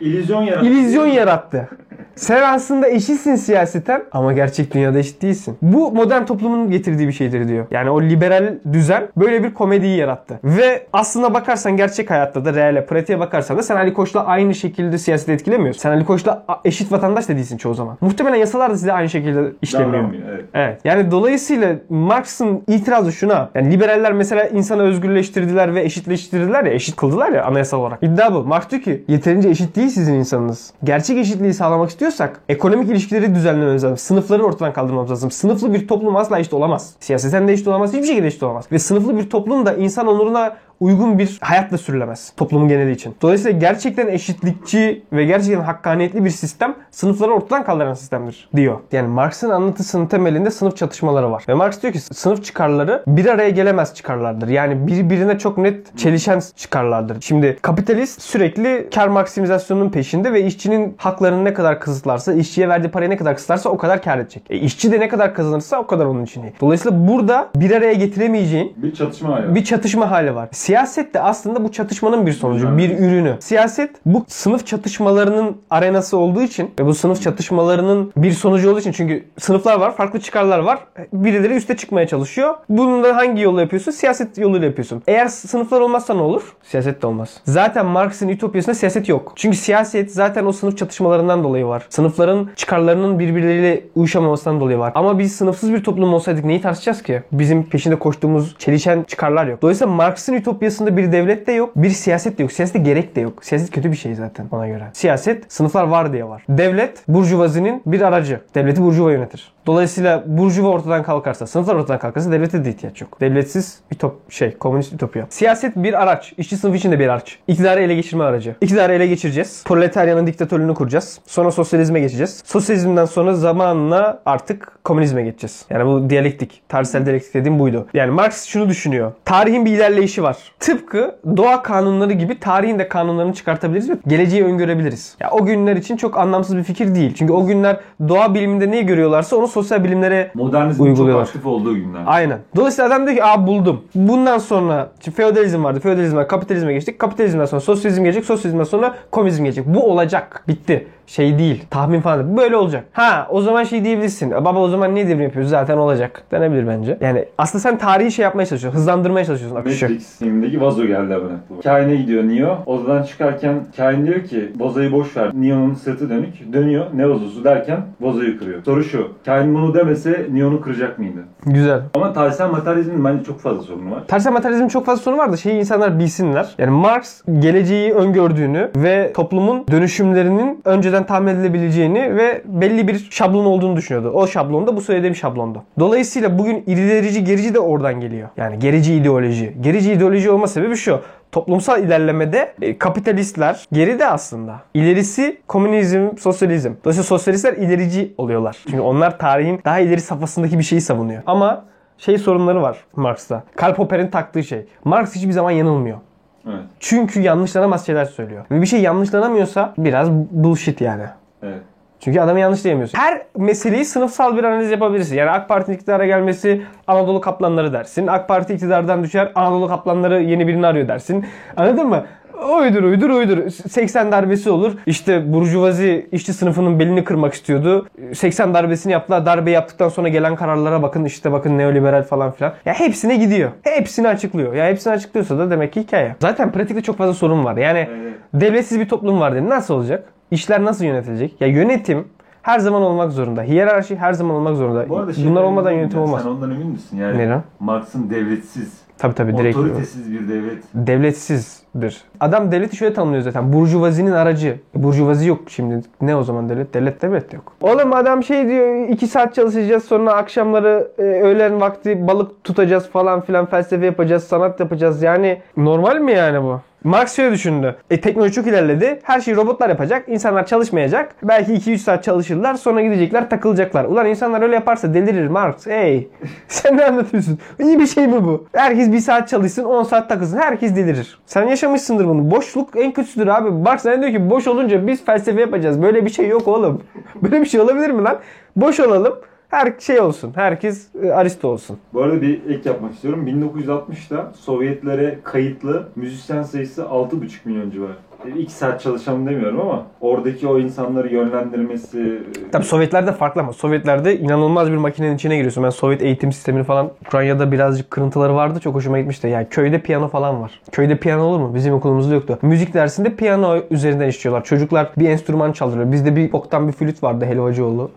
İllüzyon 0.01 0.43
yarattı. 0.43 0.67
İllüzyon 0.67 1.07
yarattı. 1.07 1.69
Sen 2.15 2.43
aslında 2.43 2.89
eşitsin 2.89 3.37
siyaseten 3.37 4.03
ama 4.13 4.33
gerçek 4.33 4.75
dünyada 4.75 4.99
eşit 4.99 5.23
değilsin. 5.23 5.59
Bu 5.63 5.93
modern 5.93 6.25
toplumun 6.25 6.71
getirdiği 6.71 7.09
bir 7.09 7.13
şeydir 7.13 7.49
diyor. 7.49 7.67
Yani 7.71 7.91
o 7.91 8.03
liberal 8.03 8.55
düzen 8.73 9.09
böyle 9.17 9.45
bir 9.45 9.55
komediyi 9.55 9.97
yarattı. 9.97 10.41
Ve 10.45 10.87
aslına 10.93 11.35
bakarsan 11.35 11.77
gerçek 11.77 12.11
hayatta 12.11 12.45
da 12.45 12.55
reale, 12.55 12.87
pratiğe 12.87 13.19
bakarsan 13.19 13.59
da 13.59 13.63
sen 13.63 13.77
Ali 13.77 13.95
Koç'la 13.95 14.27
aynı 14.27 14.55
şekilde 14.55 14.99
siyaseti 14.99 15.33
etkilemiyorsun. 15.33 15.81
Sen 15.81 15.91
Ali 15.91 16.05
Koç'la 16.05 16.45
eşit 16.65 16.93
vatandaş 16.93 17.29
da 17.29 17.35
değilsin 17.35 17.57
çoğu 17.57 17.75
zaman. 17.75 17.99
Muhtemelen 18.01 18.37
yasalar 18.37 18.71
da 18.71 18.77
size 18.77 18.93
aynı 18.93 19.09
şekilde 19.09 19.53
işlemiyor. 19.63 20.05
Evet. 20.31 20.45
Evet. 20.55 20.81
Yani 20.85 21.11
dolayısıyla 21.11 21.77
Marx'ın 21.89 22.63
itirazı 22.69 23.13
şuna. 23.13 23.51
Yani 23.55 23.73
liberaller 23.73 24.13
mesela 24.13 24.45
insanı 24.45 24.83
özgürleştirdiler 24.83 25.75
ve 25.75 25.83
eşitleştirdiler 25.83 26.65
ya, 26.65 26.73
eşit 26.73 26.97
kıldılar 26.97 27.33
ya 27.33 27.45
anayasal 27.45 27.81
olarak. 27.81 28.03
İddia 28.03 28.35
bu. 28.35 28.45
Marx 28.45 28.71
diyor 28.71 28.83
ki 28.83 29.05
yeterince 29.09 29.49
eşit 29.49 29.77
değil 29.77 29.86
sizin 29.91 30.15
insanınız. 30.15 30.73
Gerçek 30.85 31.19
eşitliği 31.19 31.55
sağlamak 31.55 31.91
istiyorsak 31.91 32.41
ekonomik 32.49 32.91
ilişkileri 32.91 33.35
düzenlememiz 33.35 33.85
lazım. 33.85 33.99
Sınıfları 33.99 34.45
ortadan 34.45 34.73
kaldırmamız 34.73 35.11
lazım. 35.11 35.31
Sınıflı 35.31 35.75
bir 35.75 35.89
toplum 35.89 36.17
asla 36.17 36.39
eşit 36.39 36.55
olamaz. 36.55 36.95
Siyaseten 37.01 37.49
de 37.49 37.53
eşit 37.53 37.69
olamaz. 37.69 37.93
Hiçbir 37.93 38.07
şekilde 38.07 38.27
eşit 38.27 38.43
olamaz. 38.43 38.65
Ve 38.73 38.79
sınıflı 38.79 39.19
bir 39.19 39.31
toplum 39.31 39.67
da 39.67 39.75
insan 39.75 40.07
onuruna 40.07 40.57
uygun 40.81 41.19
bir 41.19 41.39
hayatla 41.41 41.79
sürülemez 41.79 42.33
toplumun 42.37 42.69
geneli 42.69 42.93
için. 42.93 43.15
Dolayısıyla 43.23 43.59
gerçekten 43.59 44.07
eşitlikçi 44.09 45.03
ve 45.13 45.25
gerçekten 45.25 45.61
hakkaniyetli 45.61 46.25
bir 46.25 46.31
sistem 46.31 46.75
sınıfları 46.91 47.33
ortadan 47.33 47.65
kaldıran 47.65 47.95
sistemdir 47.95 48.49
diyor. 48.57 48.81
Yani 48.93 49.09
Marx'ın 49.09 49.51
anlatısının 49.51 50.07
temelinde 50.07 50.51
sınıf 50.51 50.77
çatışmaları 50.77 51.31
var. 51.31 51.45
Ve 51.49 51.55
Marx 51.55 51.83
diyor 51.83 51.93
ki 51.93 52.01
sınıf 52.01 52.45
çıkarları 52.45 53.03
bir 53.07 53.27
araya 53.27 53.51
gelemez 53.51 53.95
çıkarlardır. 53.95 54.49
Yani 54.49 54.87
birbirine 54.87 55.39
çok 55.39 55.59
net 55.59 55.99
çelişen 55.99 56.41
çıkarlardır. 56.57 57.21
Şimdi 57.21 57.59
kapitalist 57.63 58.23
sürekli 58.23 58.89
kar 58.95 59.09
maksimizasyonunun 59.09 59.91
peşinde 59.91 60.33
ve 60.33 60.43
işçinin 60.45 60.95
haklarını 60.99 61.45
ne 61.45 61.55
kadar 61.55 61.81
kısıtlarsa, 61.81 62.33
işçiye 62.33 62.69
verdiği 62.69 62.89
parayı 62.89 63.11
ne 63.11 63.17
kadar 63.17 63.35
kısıtlarsa 63.35 63.71
o 63.71 63.77
kadar 63.77 64.03
kar 64.03 64.19
edecek. 64.19 64.43
E, 64.51 64.57
işçi 64.57 64.93
de 64.93 65.01
ne 65.01 65.09
kadar 65.09 65.35
kazanırsa 65.35 65.79
o 65.79 65.87
kadar 65.87 66.05
onun 66.07 66.25
için 66.25 66.43
iyi. 66.43 66.53
Dolayısıyla 66.61 67.09
burada 67.09 67.49
bir 67.57 67.71
araya 67.71 67.93
getiremeyeceğin 67.93 68.73
Bir 68.77 68.95
çatışma 68.95 69.31
var. 69.31 69.55
bir 69.55 69.65
çatışma 69.65 70.11
hali 70.11 70.35
var. 70.35 70.49
Siyaset 70.67 71.15
de 71.15 71.21
aslında 71.21 71.65
bu 71.65 71.73
çatışmanın 71.73 72.27
bir 72.27 72.33
sonucu, 72.33 72.79
bir 72.79 72.99
ürünü. 72.99 73.37
Siyaset 73.41 73.91
bu 74.07 74.25
sınıf 74.29 74.67
çatışmalarının 74.67 75.57
arenası 75.71 76.17
olduğu 76.17 76.43
için 76.43 76.71
ve 76.81 76.87
bu 76.87 76.95
sınıf 76.95 77.23
çatışmalarının 77.23 78.13
bir 78.17 78.33
sonucu 78.33 78.71
olduğu 78.71 78.81
için 78.81 78.93
çünkü 78.93 79.25
sınıflar 79.39 79.81
var, 79.81 79.97
farklı 79.97 80.21
çıkarlar 80.21 80.59
var. 80.59 80.79
Birileri 81.13 81.55
üste 81.55 81.77
çıkmaya 81.77 82.07
çalışıyor. 82.07 82.55
Bunu 82.69 83.05
da 83.05 83.17
hangi 83.17 83.43
yolla 83.43 83.61
yapıyorsun? 83.61 83.91
Siyaset 83.91 84.39
yoluyla 84.39 84.67
yapıyorsun. 84.67 85.03
Eğer 85.07 85.27
sınıflar 85.29 85.81
olmazsa 85.81 86.15
ne 86.15 86.23
olur? 86.23 86.43
Siyaset 86.63 87.03
de 87.03 87.07
olmaz. 87.07 87.41
Zaten 87.45 87.87
Marx'ın 87.87 88.29
ütopyasında 88.29 88.75
siyaset 88.75 89.09
yok. 89.09 89.33
Çünkü 89.37 89.57
siyaset 89.57 90.13
zaten 90.13 90.45
o 90.45 90.53
sınıf 90.53 90.79
çatışmalarından 90.79 91.45
dolayı 91.45 91.67
var. 91.67 91.87
Sınıfların 91.91 92.51
çıkarlarının 92.57 93.19
birbirleriyle 93.19 93.85
uyuşamamasından 93.95 94.61
dolayı 94.61 94.79
var. 94.79 94.93
Ama 94.95 95.19
biz 95.19 95.37
sınıfsız 95.37 95.73
bir 95.73 95.85
toplum 95.85 96.15
olsaydık 96.15 96.45
neyi 96.45 96.61
tartışacağız 96.61 97.03
ki? 97.03 97.23
Bizim 97.33 97.65
peşinde 97.65 97.99
koştuğumuz 97.99 98.59
çelişen 98.59 99.03
çıkarlar 99.03 99.47
yok. 99.47 99.63
Dolayısıyla 99.63 99.95
Marx'ın 99.95 100.35
ütopyasında 100.57 100.97
bir 100.97 101.13
devlet 101.13 101.47
de 101.47 101.53
yok, 101.53 101.73
bir 101.77 101.91
siyaset 101.91 102.39
de 102.39 102.43
yok. 102.43 102.53
Siyasete 102.53 102.79
gerek 102.79 103.17
de 103.17 103.21
yok. 103.21 103.45
Siyaset 103.45 103.71
kötü 103.71 103.91
bir 103.91 103.97
şey 103.97 104.15
zaten 104.15 104.47
ona 104.51 104.69
göre. 104.69 104.85
Siyaset 104.93 105.53
sınıflar 105.53 105.85
var 105.85 106.13
diye 106.13 106.29
var. 106.29 106.45
Devlet 106.49 107.09
burjuvazinin 107.09 107.83
bir 107.87 108.01
aracı. 108.01 108.41
Devleti 108.55 108.83
burjuva 108.83 109.13
yönetir. 109.13 109.53
Dolayısıyla 109.67 110.25
burjuva 110.27 110.69
ortadan 110.69 111.03
kalkarsa, 111.03 111.47
sınıflar 111.47 111.75
ortadan 111.75 111.99
kalkarsa 111.99 112.33
devlete 112.33 112.65
de 112.65 112.71
ihtiyaç 112.71 113.01
yok. 113.01 113.21
Devletsiz 113.21 113.79
ütop 113.93 114.33
şey, 114.33 114.59
komünist 114.59 114.93
ütopya. 114.93 115.27
Siyaset 115.31 115.77
bir 115.77 116.03
araç. 116.03 116.33
İşçi 116.39 116.57
sınıfı 116.57 116.77
için 116.77 116.93
de 116.93 116.99
bir 116.99 117.09
araç. 117.09 117.39
İktidarı 117.49 117.81
ele 117.81 117.95
geçirme 117.95 118.25
aracı. 118.25 118.55
İktidarı 118.61 118.93
ele 118.93 119.07
geçireceğiz. 119.07 119.65
Proletaryanın 119.67 120.27
diktatörlüğünü 120.27 120.75
kuracağız. 120.75 121.21
Sonra 121.27 121.51
sosyalizme 121.51 122.01
geçeceğiz. 122.01 122.43
Sosyalizmden 122.47 123.05
sonra 123.05 123.35
zamanla 123.35 124.23
artık 124.27 124.79
komünizme 124.85 125.23
geçeceğiz. 125.23 125.65
Yani 125.71 125.87
bu 125.87 126.11
diyalektik. 126.11 126.63
Tarihsel 126.69 127.05
diyalektik 127.07 127.35
dediğim 127.35 127.59
buydu. 127.59 127.87
Yani 127.95 128.11
Marx 128.11 128.45
şunu 128.45 128.69
düşünüyor. 128.69 129.13
Tarihin 129.25 129.65
bir 129.65 129.71
ilerleyişi 129.71 130.23
var. 130.23 130.37
Tıpkı 130.61 131.17
doğa 131.37 131.63
kanunları 131.63 132.13
gibi 132.13 132.41
tarihin 132.41 132.79
de 132.79 132.89
kanunlarını 132.89 133.33
çıkartabiliriz 133.35 133.91
ve 133.91 133.97
geleceği 134.07 134.45
öngörebiliriz. 134.45 135.17
Ya 135.21 135.31
o 135.31 135.45
günler 135.45 135.77
için 135.77 135.97
çok 135.97 136.19
anlamsız 136.19 136.57
bir 136.57 136.63
fikir 136.63 136.95
değil. 136.95 137.15
Çünkü 137.15 137.33
o 137.33 137.47
günler 137.47 137.77
doğa 138.09 138.35
biliminde 138.35 138.71
neyi 138.71 138.87
görüyorlarsa 138.87 139.37
onu 139.37 139.49
sosyal 139.49 139.85
bilimlere 139.85 140.31
Modernizmin 140.35 140.87
Uyguluyorlar. 140.87 141.25
çok 141.25 141.29
aktif 141.35 141.47
olduğu 141.47 141.75
günler. 141.75 142.01
Aynen. 142.07 142.39
Dolayısıyla 142.57 142.89
adam 142.89 143.07
diyor 143.07 143.17
ki 143.17 143.25
aa 143.25 143.47
buldum. 143.47 143.85
Bundan 143.95 144.39
sonra 144.39 144.91
şimdi 145.01 145.17
feodalizm 145.17 145.65
vardı. 145.65 145.81
Feodalizmden 145.81 146.29
kapitalizme 146.29 146.73
geçtik. 146.73 146.99
Kapitalizmden 146.99 147.45
sonra 147.45 147.61
sosyalizm 147.61 148.03
gelecek. 148.03 148.25
Sosyalizmden 148.25 148.65
sonra 148.65 148.95
komünizm 149.11 149.45
gelecek. 149.45 149.67
Bu 149.67 149.91
olacak. 149.91 150.45
Bitti. 150.49 150.87
Şey 151.07 151.39
değil. 151.39 151.65
Tahmin 151.71 152.01
falan 152.01 152.27
değil. 152.27 152.37
Böyle 152.37 152.57
olacak. 152.57 152.85
Ha 152.93 153.27
o 153.31 153.41
zaman 153.41 153.65
şey 153.65 153.85
diyebilirsin. 153.85 154.31
Baba 154.31 154.59
o 154.59 154.69
zaman 154.69 154.95
niye 154.95 155.09
devrim 155.09 155.23
yapıyoruz? 155.23 155.51
Zaten 155.51 155.77
olacak. 155.77 156.23
Denebilir 156.31 156.67
bence. 156.67 156.99
Yani 157.01 157.25
aslında 157.39 157.63
sen 157.63 157.79
tarihi 157.79 158.13
şey 158.13 158.23
yapmaya 158.23 158.47
çalışıyorsun. 158.47 158.79
Hızlandırmaya 158.81 159.25
çalışıyorsun 159.25 159.57
akışı. 159.57 159.85
Matrix 159.85 160.19
filmindeki 160.19 160.61
vazo 160.61 160.83
geldi 160.87 161.15
hemen 161.15 161.15
aklıma. 161.15 161.61
Kain'e 161.65 161.97
gidiyor 161.97 162.23
Neo. 162.25 162.59
Odadan 162.67 163.03
çıkarken 163.03 163.65
Kain 163.77 164.07
diyor 164.07 164.25
ki 164.25 164.53
vazoyu 164.59 164.93
boş 164.93 165.17
ver. 165.17 165.31
Neo'nun 165.35 165.75
sırtı 165.75 166.11
dönük. 166.11 166.53
Dönüyor. 166.53 166.87
Ne 166.95 167.09
vazosu 167.11 167.45
derken 167.45 167.81
vazoyu 168.01 168.39
kırıyor. 168.39 168.65
Soru 168.65 168.85
şu. 168.85 169.09
Kain 169.25 169.55
bunu 169.55 169.75
demese 169.75 170.27
Neo'nu 170.33 170.61
kıracak 170.61 170.99
mıydı? 170.99 171.19
Güzel. 171.47 171.81
Ama 171.95 172.13
tarihsel 172.13 172.51
materyalizmin 172.51 173.05
bence 173.05 173.25
çok 173.25 173.41
fazla 173.41 173.63
sorunu 173.63 173.91
var. 173.91 174.03
Tarihsel 174.09 174.33
materyalizmin 174.33 174.69
çok 174.69 174.87
fazla 174.87 175.03
sorunu 175.03 175.19
var 175.19 175.33
da 175.33 175.37
şeyi 175.37 175.59
insanlar 175.59 175.99
bilsinler. 175.99 176.55
Yani 176.59 176.71
Marx 176.71 177.23
geleceği 177.39 177.93
öngördüğünü 177.93 178.71
ve 178.77 179.13
toplumun 179.15 179.65
dönüşümlerinin 179.71 180.61
önceden 180.65 180.96
tahmin 181.05 181.35
edilebileceğini 181.35 182.17
ve 182.17 182.43
belli 182.45 182.89
bir 182.89 183.09
şablon 183.11 183.45
olduğunu 183.45 183.77
düşünüyordu. 183.77 184.11
O 184.11 184.27
şablon 184.27 184.67
da 184.67 184.77
bu 184.77 184.81
söylediğim 184.81 185.17
şablondu. 185.17 185.63
Dolayısıyla 185.79 186.39
bugün 186.39 186.65
ilerici 186.67 187.25
gerici 187.25 187.55
de 187.55 187.61
oradan 187.61 188.01
geliyor. 188.01 188.29
Yani 188.37 188.59
gerici 188.59 188.95
ideoloji. 188.95 189.57
Gerici 189.61 189.93
ideoloji 189.93 190.31
olma 190.31 190.47
sebebi 190.47 190.77
şu. 190.77 191.01
Toplumsal 191.33 191.83
ilerlemede 191.83 192.55
e, 192.63 192.79
kapitalistler 192.79 193.65
geride 193.73 194.07
aslında. 194.07 194.61
İlerisi 194.75 195.41
komünizm, 195.49 196.09
sosyalizm. 196.19 196.73
Dolayısıyla 196.85 197.05
sosyalistler 197.05 197.53
ilerici 197.53 198.15
oluyorlar. 198.19 198.57
Çünkü 198.67 198.81
onlar 198.81 199.19
tarihin 199.19 199.61
daha 199.65 199.79
ileri 199.79 200.01
safhasındaki 200.01 200.59
bir 200.59 200.65
şeyi 200.65 200.81
savunuyor. 200.81 201.23
Ama 201.27 201.65
şey 201.99 202.19
sorunları 202.19 202.63
var 202.63 202.85
Marx'ta. 202.97 203.45
Karl 203.57 203.75
Popper'in 203.75 204.09
taktığı 204.09 204.45
şey. 204.45 204.67
Marx 204.85 205.15
hiçbir 205.15 205.33
zaman 205.33 205.51
yanılmıyor. 205.51 205.99
Evet. 206.47 206.65
Çünkü 206.81 207.21
yanlışlanamaz 207.21 207.87
şeyler 207.87 208.05
söylüyor. 208.05 208.45
Ve 208.51 208.61
bir 208.61 208.67
şey 208.67 208.81
yanlışlanamıyorsa 208.81 209.75
biraz 209.79 210.11
bullshit 210.11 210.81
yani. 210.81 211.05
Evet. 211.43 211.61
Çünkü 212.01 212.21
adamı 212.21 212.41
yanlış 212.41 212.65
diyemiyorsun. 212.65 212.99
Her 212.99 213.23
meseleyi 213.37 213.85
sınıfsal 213.85 214.37
bir 214.37 214.45
analiz 214.45 214.71
yapabilirsin. 214.71 215.17
Yani 215.17 215.31
AK 215.31 215.49
Parti'nin 215.49 215.77
iktidara 215.77 216.07
gelmesi 216.07 216.63
Anadolu 216.87 217.21
kaplanları 217.21 217.73
dersin. 217.73 218.07
AK 218.07 218.29
Parti 218.29 218.55
iktidardan 218.55 219.05
düşer 219.05 219.33
Anadolu 219.35 219.69
kaplanları 219.69 220.23
yeni 220.23 220.47
birini 220.47 220.67
arıyor 220.67 220.89
dersin. 220.89 221.27
Anladın 221.57 221.89
mı? 221.89 222.05
Uydur 222.45 222.83
uydur 222.83 223.11
uydur. 223.11 223.51
80 223.51 224.13
darbesi 224.13 224.51
olur. 224.51 224.73
İşte 224.87 225.33
burjuvazi 225.33 226.09
işçi 226.13 226.33
sınıfının 226.33 226.79
belini 226.79 227.05
kırmak 227.05 227.35
istiyordu. 227.35 227.87
80 228.15 228.55
darbesini 228.55 228.93
yaptılar. 228.93 229.27
Darbe 229.27 229.51
yaptıktan 229.51 229.89
sonra 229.89 230.09
gelen 230.09 230.37
kararlara 230.37 230.83
bakın 230.83 231.05
işte 231.05 231.33
bakın 231.33 231.59
neoliberal 231.59 232.03
falan 232.03 232.31
filan. 232.31 232.53
Ya 232.65 232.75
hepsine 232.75 233.17
gidiyor. 233.17 233.51
Hepsini 233.63 234.09
açıklıyor. 234.09 234.55
Ya 234.55 234.67
hepsini 234.67 234.93
açıklıyorsa 234.93 235.39
da 235.39 235.51
demek 235.51 235.73
ki 235.73 235.81
hikaye. 235.81 236.17
Zaten 236.21 236.53
pratikte 236.53 236.83
çok 236.83 236.97
fazla 236.99 237.15
sorun 237.15 237.45
var. 237.45 237.57
Yani 237.57 237.79
Evet. 237.91 238.15
devletsiz 238.35 238.81
bir 238.81 238.89
toplum 238.89 239.21
var 239.21 239.35
dedi. 239.35 239.49
Nasıl 239.49 239.75
olacak? 239.75 240.05
İşler 240.31 240.65
nasıl 240.65 240.85
yönetilecek? 240.85 241.41
Ya 241.41 241.47
yönetim 241.47 242.09
her 242.43 242.59
zaman 242.59 242.83
olmak 242.83 243.13
zorunda. 243.13 243.43
Hiyerarşi 243.43 243.97
her 243.97 244.13
zaman 244.13 244.37
olmak 244.37 244.57
zorunda. 244.57 244.89
Bu 244.89 244.97
arada 244.99 245.13
şey 245.13 245.27
Bunlar 245.27 245.43
olmadan 245.43 245.71
yönetim 245.73 245.99
olmaz. 246.01 246.23
Sen 246.23 246.31
ondan 246.31 246.51
emin 246.51 246.67
misin? 246.67 246.97
Yani 246.97 247.19
Neden? 247.19 247.43
Marx'ın 247.61 248.11
devletsiz, 248.11 248.73
Tabii 248.99 249.15
tabii 249.15 249.39
direkt. 249.39 249.57
otoritesiz 249.57 250.13
bir 250.13 250.29
devlet. 250.29 250.63
Devletsizdir. 250.75 252.03
Adam 252.21 252.53
devleti 252.53 252.77
şöyle 252.77 252.95
tanımlıyor 252.95 253.23
zaten. 253.23 253.53
Burjuvazinin 253.53 254.13
aracı. 254.13 254.61
Burjuvazi 254.75 255.29
yok 255.29 255.41
şimdi. 255.49 255.81
Ne 256.01 256.17
o 256.17 256.23
zaman 256.23 256.49
devlet? 256.49 256.75
Devlet 256.75 257.03
devlet 257.03 257.33
yok. 257.33 257.53
Oğlum 257.61 257.93
adam 257.93 258.23
şey 258.23 258.49
diyor 258.49 258.89
2 258.89 259.07
saat 259.07 259.35
çalışacağız 259.35 259.85
sonra 259.85 260.13
akşamları 260.13 260.89
e, 260.99 261.03
öğlen 261.03 261.61
vakti 261.61 262.07
balık 262.07 262.45
tutacağız 262.45 262.89
falan 262.89 263.21
filan 263.21 263.47
felsefe 263.47 263.87
yapacağız, 263.87 264.25
sanat 264.25 264.61
yapacağız. 264.61 265.03
Yani 265.03 265.43
normal 265.57 265.99
mi 266.01 266.13
yani 266.13 266.43
bu? 266.43 266.61
Marx 266.87 267.17
şöyle 267.17 267.35
düşündü. 267.35 267.77
E 267.91 268.01
teknoloji 268.01 268.33
çok 268.35 268.47
ilerledi. 268.47 269.01
Her 269.03 269.21
şeyi 269.21 269.37
robotlar 269.37 269.69
yapacak. 269.69 270.09
İnsanlar 270.09 270.47
çalışmayacak. 270.47 271.15
Belki 271.23 271.53
2-3 271.53 271.79
saat 271.79 272.05
çalışırlar. 272.05 272.55
Sonra 272.55 272.83
gidecekler 272.83 273.31
takılacaklar. 273.31 273.85
Ulan 273.85 274.07
insanlar 274.07 274.43
öyle 274.43 274.55
yaparsa 274.55 274.95
delirir 274.95 275.29
Marx. 275.29 275.67
Hey. 275.67 276.09
Sen 276.49 276.77
ne 276.77 276.85
anlatıyorsun? 276.85 277.39
İyi 277.61 277.79
bir 277.79 277.87
şey 277.87 278.07
mi 278.07 278.25
bu? 278.25 278.47
Herkes 278.53 278.93
bir 278.93 278.99
saat 278.99 279.29
çalışsın 279.29 279.65
10 279.65 279.83
saat 279.83 280.09
takılsın. 280.09 280.39
Herkes 280.39 280.77
delirir. 280.77 281.19
Sen 281.27 281.49
yaşamışsındır 281.49 282.07
bunu. 282.07 282.31
Boşluk 282.31 282.69
en 282.77 282.93
kötüsüdür 282.93 283.27
abi. 283.27 283.51
Marx 283.51 283.83
sana 283.83 284.01
diyor 284.01 284.13
ki 284.13 284.31
boş 284.31 284.47
olunca 284.47 284.87
biz 284.87 285.05
felsefe 285.05 285.41
yapacağız. 285.41 285.83
Böyle 285.83 286.05
bir 286.05 286.11
şey 286.11 286.29
yok 286.29 286.49
oğlum. 286.49 286.83
Böyle 287.23 287.41
bir 287.41 287.47
şey 287.47 287.61
olabilir 287.61 287.91
mi 287.91 288.03
lan? 288.05 288.19
Boş 288.57 288.81
olalım. 288.81 289.19
Her 289.49 289.75
şey 289.79 290.01
olsun. 290.01 290.33
Herkes 290.35 290.89
e, 291.03 291.13
Aristo 291.13 291.49
olsun. 291.49 291.79
Bu 291.93 292.03
arada 292.03 292.23
bir 292.23 292.51
ek 292.51 292.69
yapmak 292.69 292.95
istiyorum. 292.95 293.27
1960'da 293.29 294.33
Sovyetlere 294.41 295.19
kayıtlı 295.25 295.89
müzisyen 295.97 296.43
sayısı 296.43 296.83
6,5 296.83 297.31
milyon 297.45 297.71
civarı. 297.71 297.97
2 298.39 298.53
saat 298.53 298.81
çalışan 298.81 299.27
demiyorum 299.27 299.61
ama 299.61 299.87
oradaki 300.01 300.49
o 300.49 300.59
insanları 300.59 301.09
yönlendirmesi... 301.09 302.23
Tabii 302.53 302.65
Sovyetlerde 302.65 303.13
farklı 303.13 303.41
ama 303.41 303.53
Sovyetlerde 303.53 304.19
inanılmaz 304.19 304.71
bir 304.71 304.77
makinenin 304.77 305.15
içine 305.15 305.37
giriyorsun. 305.37 305.65
Ben 305.65 305.71
Sovyet 305.71 306.03
eğitim 306.03 306.33
sistemini 306.33 306.65
falan 306.65 306.91
Ukrayna'da 307.07 307.53
birazcık 307.53 307.91
kırıntıları 307.91 308.35
vardı. 308.35 308.61
Çok 308.61 308.75
hoşuma 308.75 308.99
gitmişti. 308.99 309.29
Yani 309.29 309.47
köyde 309.51 309.79
piyano 309.79 310.09
falan 310.09 310.43
var. 310.43 310.61
Köyde 310.73 310.97
piyano 310.97 311.23
olur 311.23 311.41
mu? 311.41 311.55
Bizim 311.55 311.75
okulumuzda 311.75 312.15
yoktu. 312.15 312.39
Müzik 312.43 312.75
dersinde 312.75 313.15
piyano 313.15 313.59
üzerinden 313.71 314.09
işliyorlar. 314.09 314.45
Çocuklar 314.45 314.91
bir 314.99 315.09
enstrüman 315.09 315.53
çalıyor. 315.53 315.93
Bizde 315.93 316.17
bir 316.17 316.33
boktan 316.33 316.69
bir 316.69 316.73
flüt 316.73 317.03
vardı 317.03 317.25
Helvacıoğlu. 317.25 317.91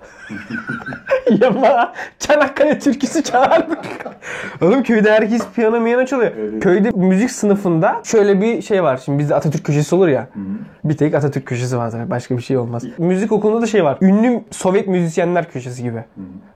Yapma. 1.41 1.93
Çanakkale 2.19 2.79
türküsü 2.79 3.23
çalardık. 3.23 3.79
Oğlum 4.61 4.83
köyde 4.83 5.11
herkes 5.11 5.41
piyano 5.55 5.79
miyano 5.79 6.05
çalıyor. 6.05 6.31
Evet. 6.39 6.63
Köyde 6.63 6.91
müzik 6.95 7.31
sınıfında 7.31 8.01
şöyle 8.03 8.41
bir 8.41 8.61
şey 8.61 8.83
var. 8.83 9.01
Şimdi 9.05 9.19
bizde 9.19 9.35
Atatürk 9.35 9.63
köşesi 9.63 9.95
olur 9.95 10.07
ya. 10.09 10.27
Bir 10.83 10.97
tek 10.97 11.15
Atatürk 11.15 11.45
köşesi 11.45 11.77
vardır. 11.77 11.99
Başka 12.09 12.37
bir 12.37 12.41
şey 12.41 12.57
olmaz. 12.57 12.83
Müzik 12.97 13.31
okulunda 13.31 13.61
da 13.61 13.65
şey 13.65 13.83
var. 13.83 13.97
Ünlü 14.01 14.41
Sovyet 14.51 14.87
müzisyenler 14.87 15.51
köşesi 15.51 15.83
gibi. 15.83 16.03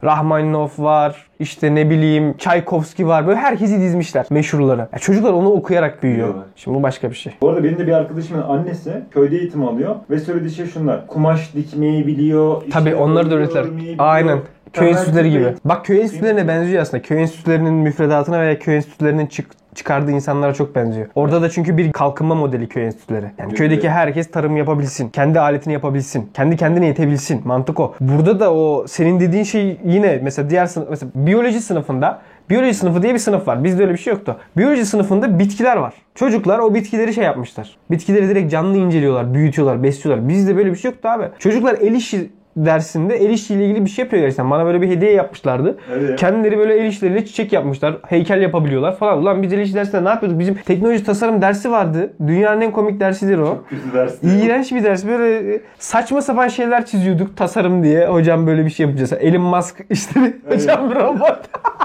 Rahmaninov 0.04 0.70
var. 0.78 1.28
işte 1.40 1.76
ne 1.76 1.90
bileyim 1.90 2.38
Çaykovski 2.38 3.08
var. 3.08 3.28
Böyle 3.28 3.40
herkesi 3.40 3.80
dizmişler. 3.80 4.26
Meşhurları. 4.30 4.88
Ya 4.94 5.00
çocuklar 5.00 5.34
onu 5.34 5.50
okuyarak 5.50 6.04
büyüyor. 6.04 6.28
Biliyorlar. 6.28 6.48
Şimdi 6.56 6.78
bu 6.78 6.84
başka 6.84 7.10
bir 7.10 7.16
şey. 7.16 7.34
Bu 7.42 7.50
arada 7.50 7.64
benim 7.64 7.78
de 7.78 7.88
bir 7.88 7.92
arkadaşımın 7.92 8.42
annesi 8.42 9.04
köyde 9.12 9.38
eğitim 9.38 9.68
alıyor 9.68 9.96
ve 10.10 10.20
söylediği 10.20 10.52
şey 10.52 10.66
şunlar. 10.66 11.08
Kumaş 11.08 11.56
dikmeyi 11.56 12.08
biliyor. 12.08 12.58
işte 12.62 12.72
Tabii 12.72 12.96
onları 12.96 13.32
da 13.32 13.66
biliyor, 13.78 13.96
Aynen. 13.98 14.40
Köy 14.74 14.90
enstitüleri 14.90 15.32
gibi. 15.32 15.54
Bak 15.66 15.86
köy 15.86 16.02
enstitülerine 16.02 16.48
benziyor 16.48 16.82
aslında. 16.82 17.04
Köy 17.04 17.22
enstitülerinin 17.22 17.74
müfredatına 17.74 18.42
veya 18.42 18.60
köy 18.60 18.76
enstitülerinin 18.76 19.26
çık 19.26 19.63
çıkardığı 19.76 20.12
insanlara 20.12 20.54
çok 20.54 20.76
benziyor. 20.76 21.08
Orada 21.16 21.42
da 21.42 21.50
çünkü 21.50 21.78
bir 21.78 21.92
kalkınma 21.92 22.36
modeli 22.36 22.68
köy 22.68 22.86
enstitüleri. 22.86 23.26
Yani 23.38 23.54
köydeki 23.54 23.90
herkes 23.90 24.32
tarım 24.32 24.58
yapabilsin. 24.58 25.10
Kendi 25.10 25.40
aletini 25.40 25.74
yapabilsin. 25.74 26.30
Kendi 26.34 26.58
kendine 26.58 26.86
yetebilsin. 26.86 27.42
Mantık 27.46 27.80
o. 27.80 27.96
Burada 28.02 28.40
da 28.40 28.54
o 28.54 28.86
senin 28.88 29.20
dediğin 29.20 29.44
şey 29.44 29.80
yine 29.86 30.20
mesela 30.24 30.50
diğer 30.50 30.66
sınıf 30.66 30.90
mesela 30.90 31.12
biyoloji 31.16 31.62
sınıfında 31.62 32.22
Biyoloji 32.50 32.74
sınıfı 32.74 33.02
diye 33.02 33.14
bir 33.14 33.20
sınıf 33.20 33.48
var. 33.48 33.64
Bizde 33.64 33.82
öyle 33.82 33.94
bir 33.94 33.98
şey 33.98 34.14
yoktu. 34.14 34.38
Biyoloji 34.58 34.86
sınıfında 34.86 35.40
bitkiler 35.40 35.78
var. 35.78 35.94
Çocuklar 36.16 36.60
o 36.60 36.74
bitkileri 36.74 37.14
şey 37.14 37.24
yapmışlar. 37.24 37.78
Bitkileri 37.92 38.30
direkt 38.30 38.52
canlı 38.52 38.78
inceliyorlar, 38.78 39.34
büyütüyorlar, 39.34 39.84
besliyorlar. 39.84 40.30
Bizde 40.30 40.56
böyle 40.58 40.72
bir 40.72 40.76
şey 40.76 40.92
yoktu 40.92 41.10
abi. 41.10 41.26
Çocuklar 41.40 41.78
el 41.82 41.94
işi 41.94 42.30
dersinde 42.58 43.16
el 43.16 43.30
işiyle 43.30 43.66
ilgili 43.66 43.86
bir 43.86 43.90
şey 43.90 44.06
yapıyor 44.06 44.24
gerçekten. 44.24 44.52
Bana 44.52 44.66
böyle 44.66 44.82
bir 44.82 44.90
hediye 44.90 45.12
yapmışlardı. 45.12 45.78
Evet. 45.94 46.20
Kendileri 46.20 46.58
böyle 46.58 46.78
el 46.78 46.86
işleriyle 46.86 47.26
çiçek 47.26 47.54
yapmışlar. 47.54 47.98
Heykel 48.08 48.42
yapabiliyorlar 48.42 48.98
falan. 48.98 49.18
Ulan 49.18 49.44
biz 49.44 49.54
el 49.54 49.60
işi 49.60 49.74
dersinde 49.74 50.04
ne 50.04 50.10
yapıyorduk? 50.10 50.40
Bizim 50.40 50.56
teknoloji 50.56 51.04
tasarım 51.04 51.42
dersi 51.42 51.72
vardı. 51.72 52.14
Dünyanın 52.28 52.62
en 52.62 52.72
komik 52.72 53.00
dersidir 53.00 53.38
o. 53.38 53.64
Kötü 53.70 53.94
ders. 53.94 54.24
İğrenç 54.24 54.72
bir 54.72 54.84
ders. 54.84 55.06
Böyle 55.08 55.62
saçma 55.80 56.22
sapan 56.22 56.48
şeyler 56.48 56.86
çiziyorduk 56.86 57.38
tasarım 57.38 57.84
diye. 57.84 58.08
Hocam 58.08 58.48
böyle 58.48 58.66
bir 58.66 58.70
şey 58.70 58.86
yapacağız. 58.86 59.14
Elon 59.14 59.42
Musk 59.42 59.86
işte 59.90 60.20
hocam 60.50 60.96
robot. 60.96 61.40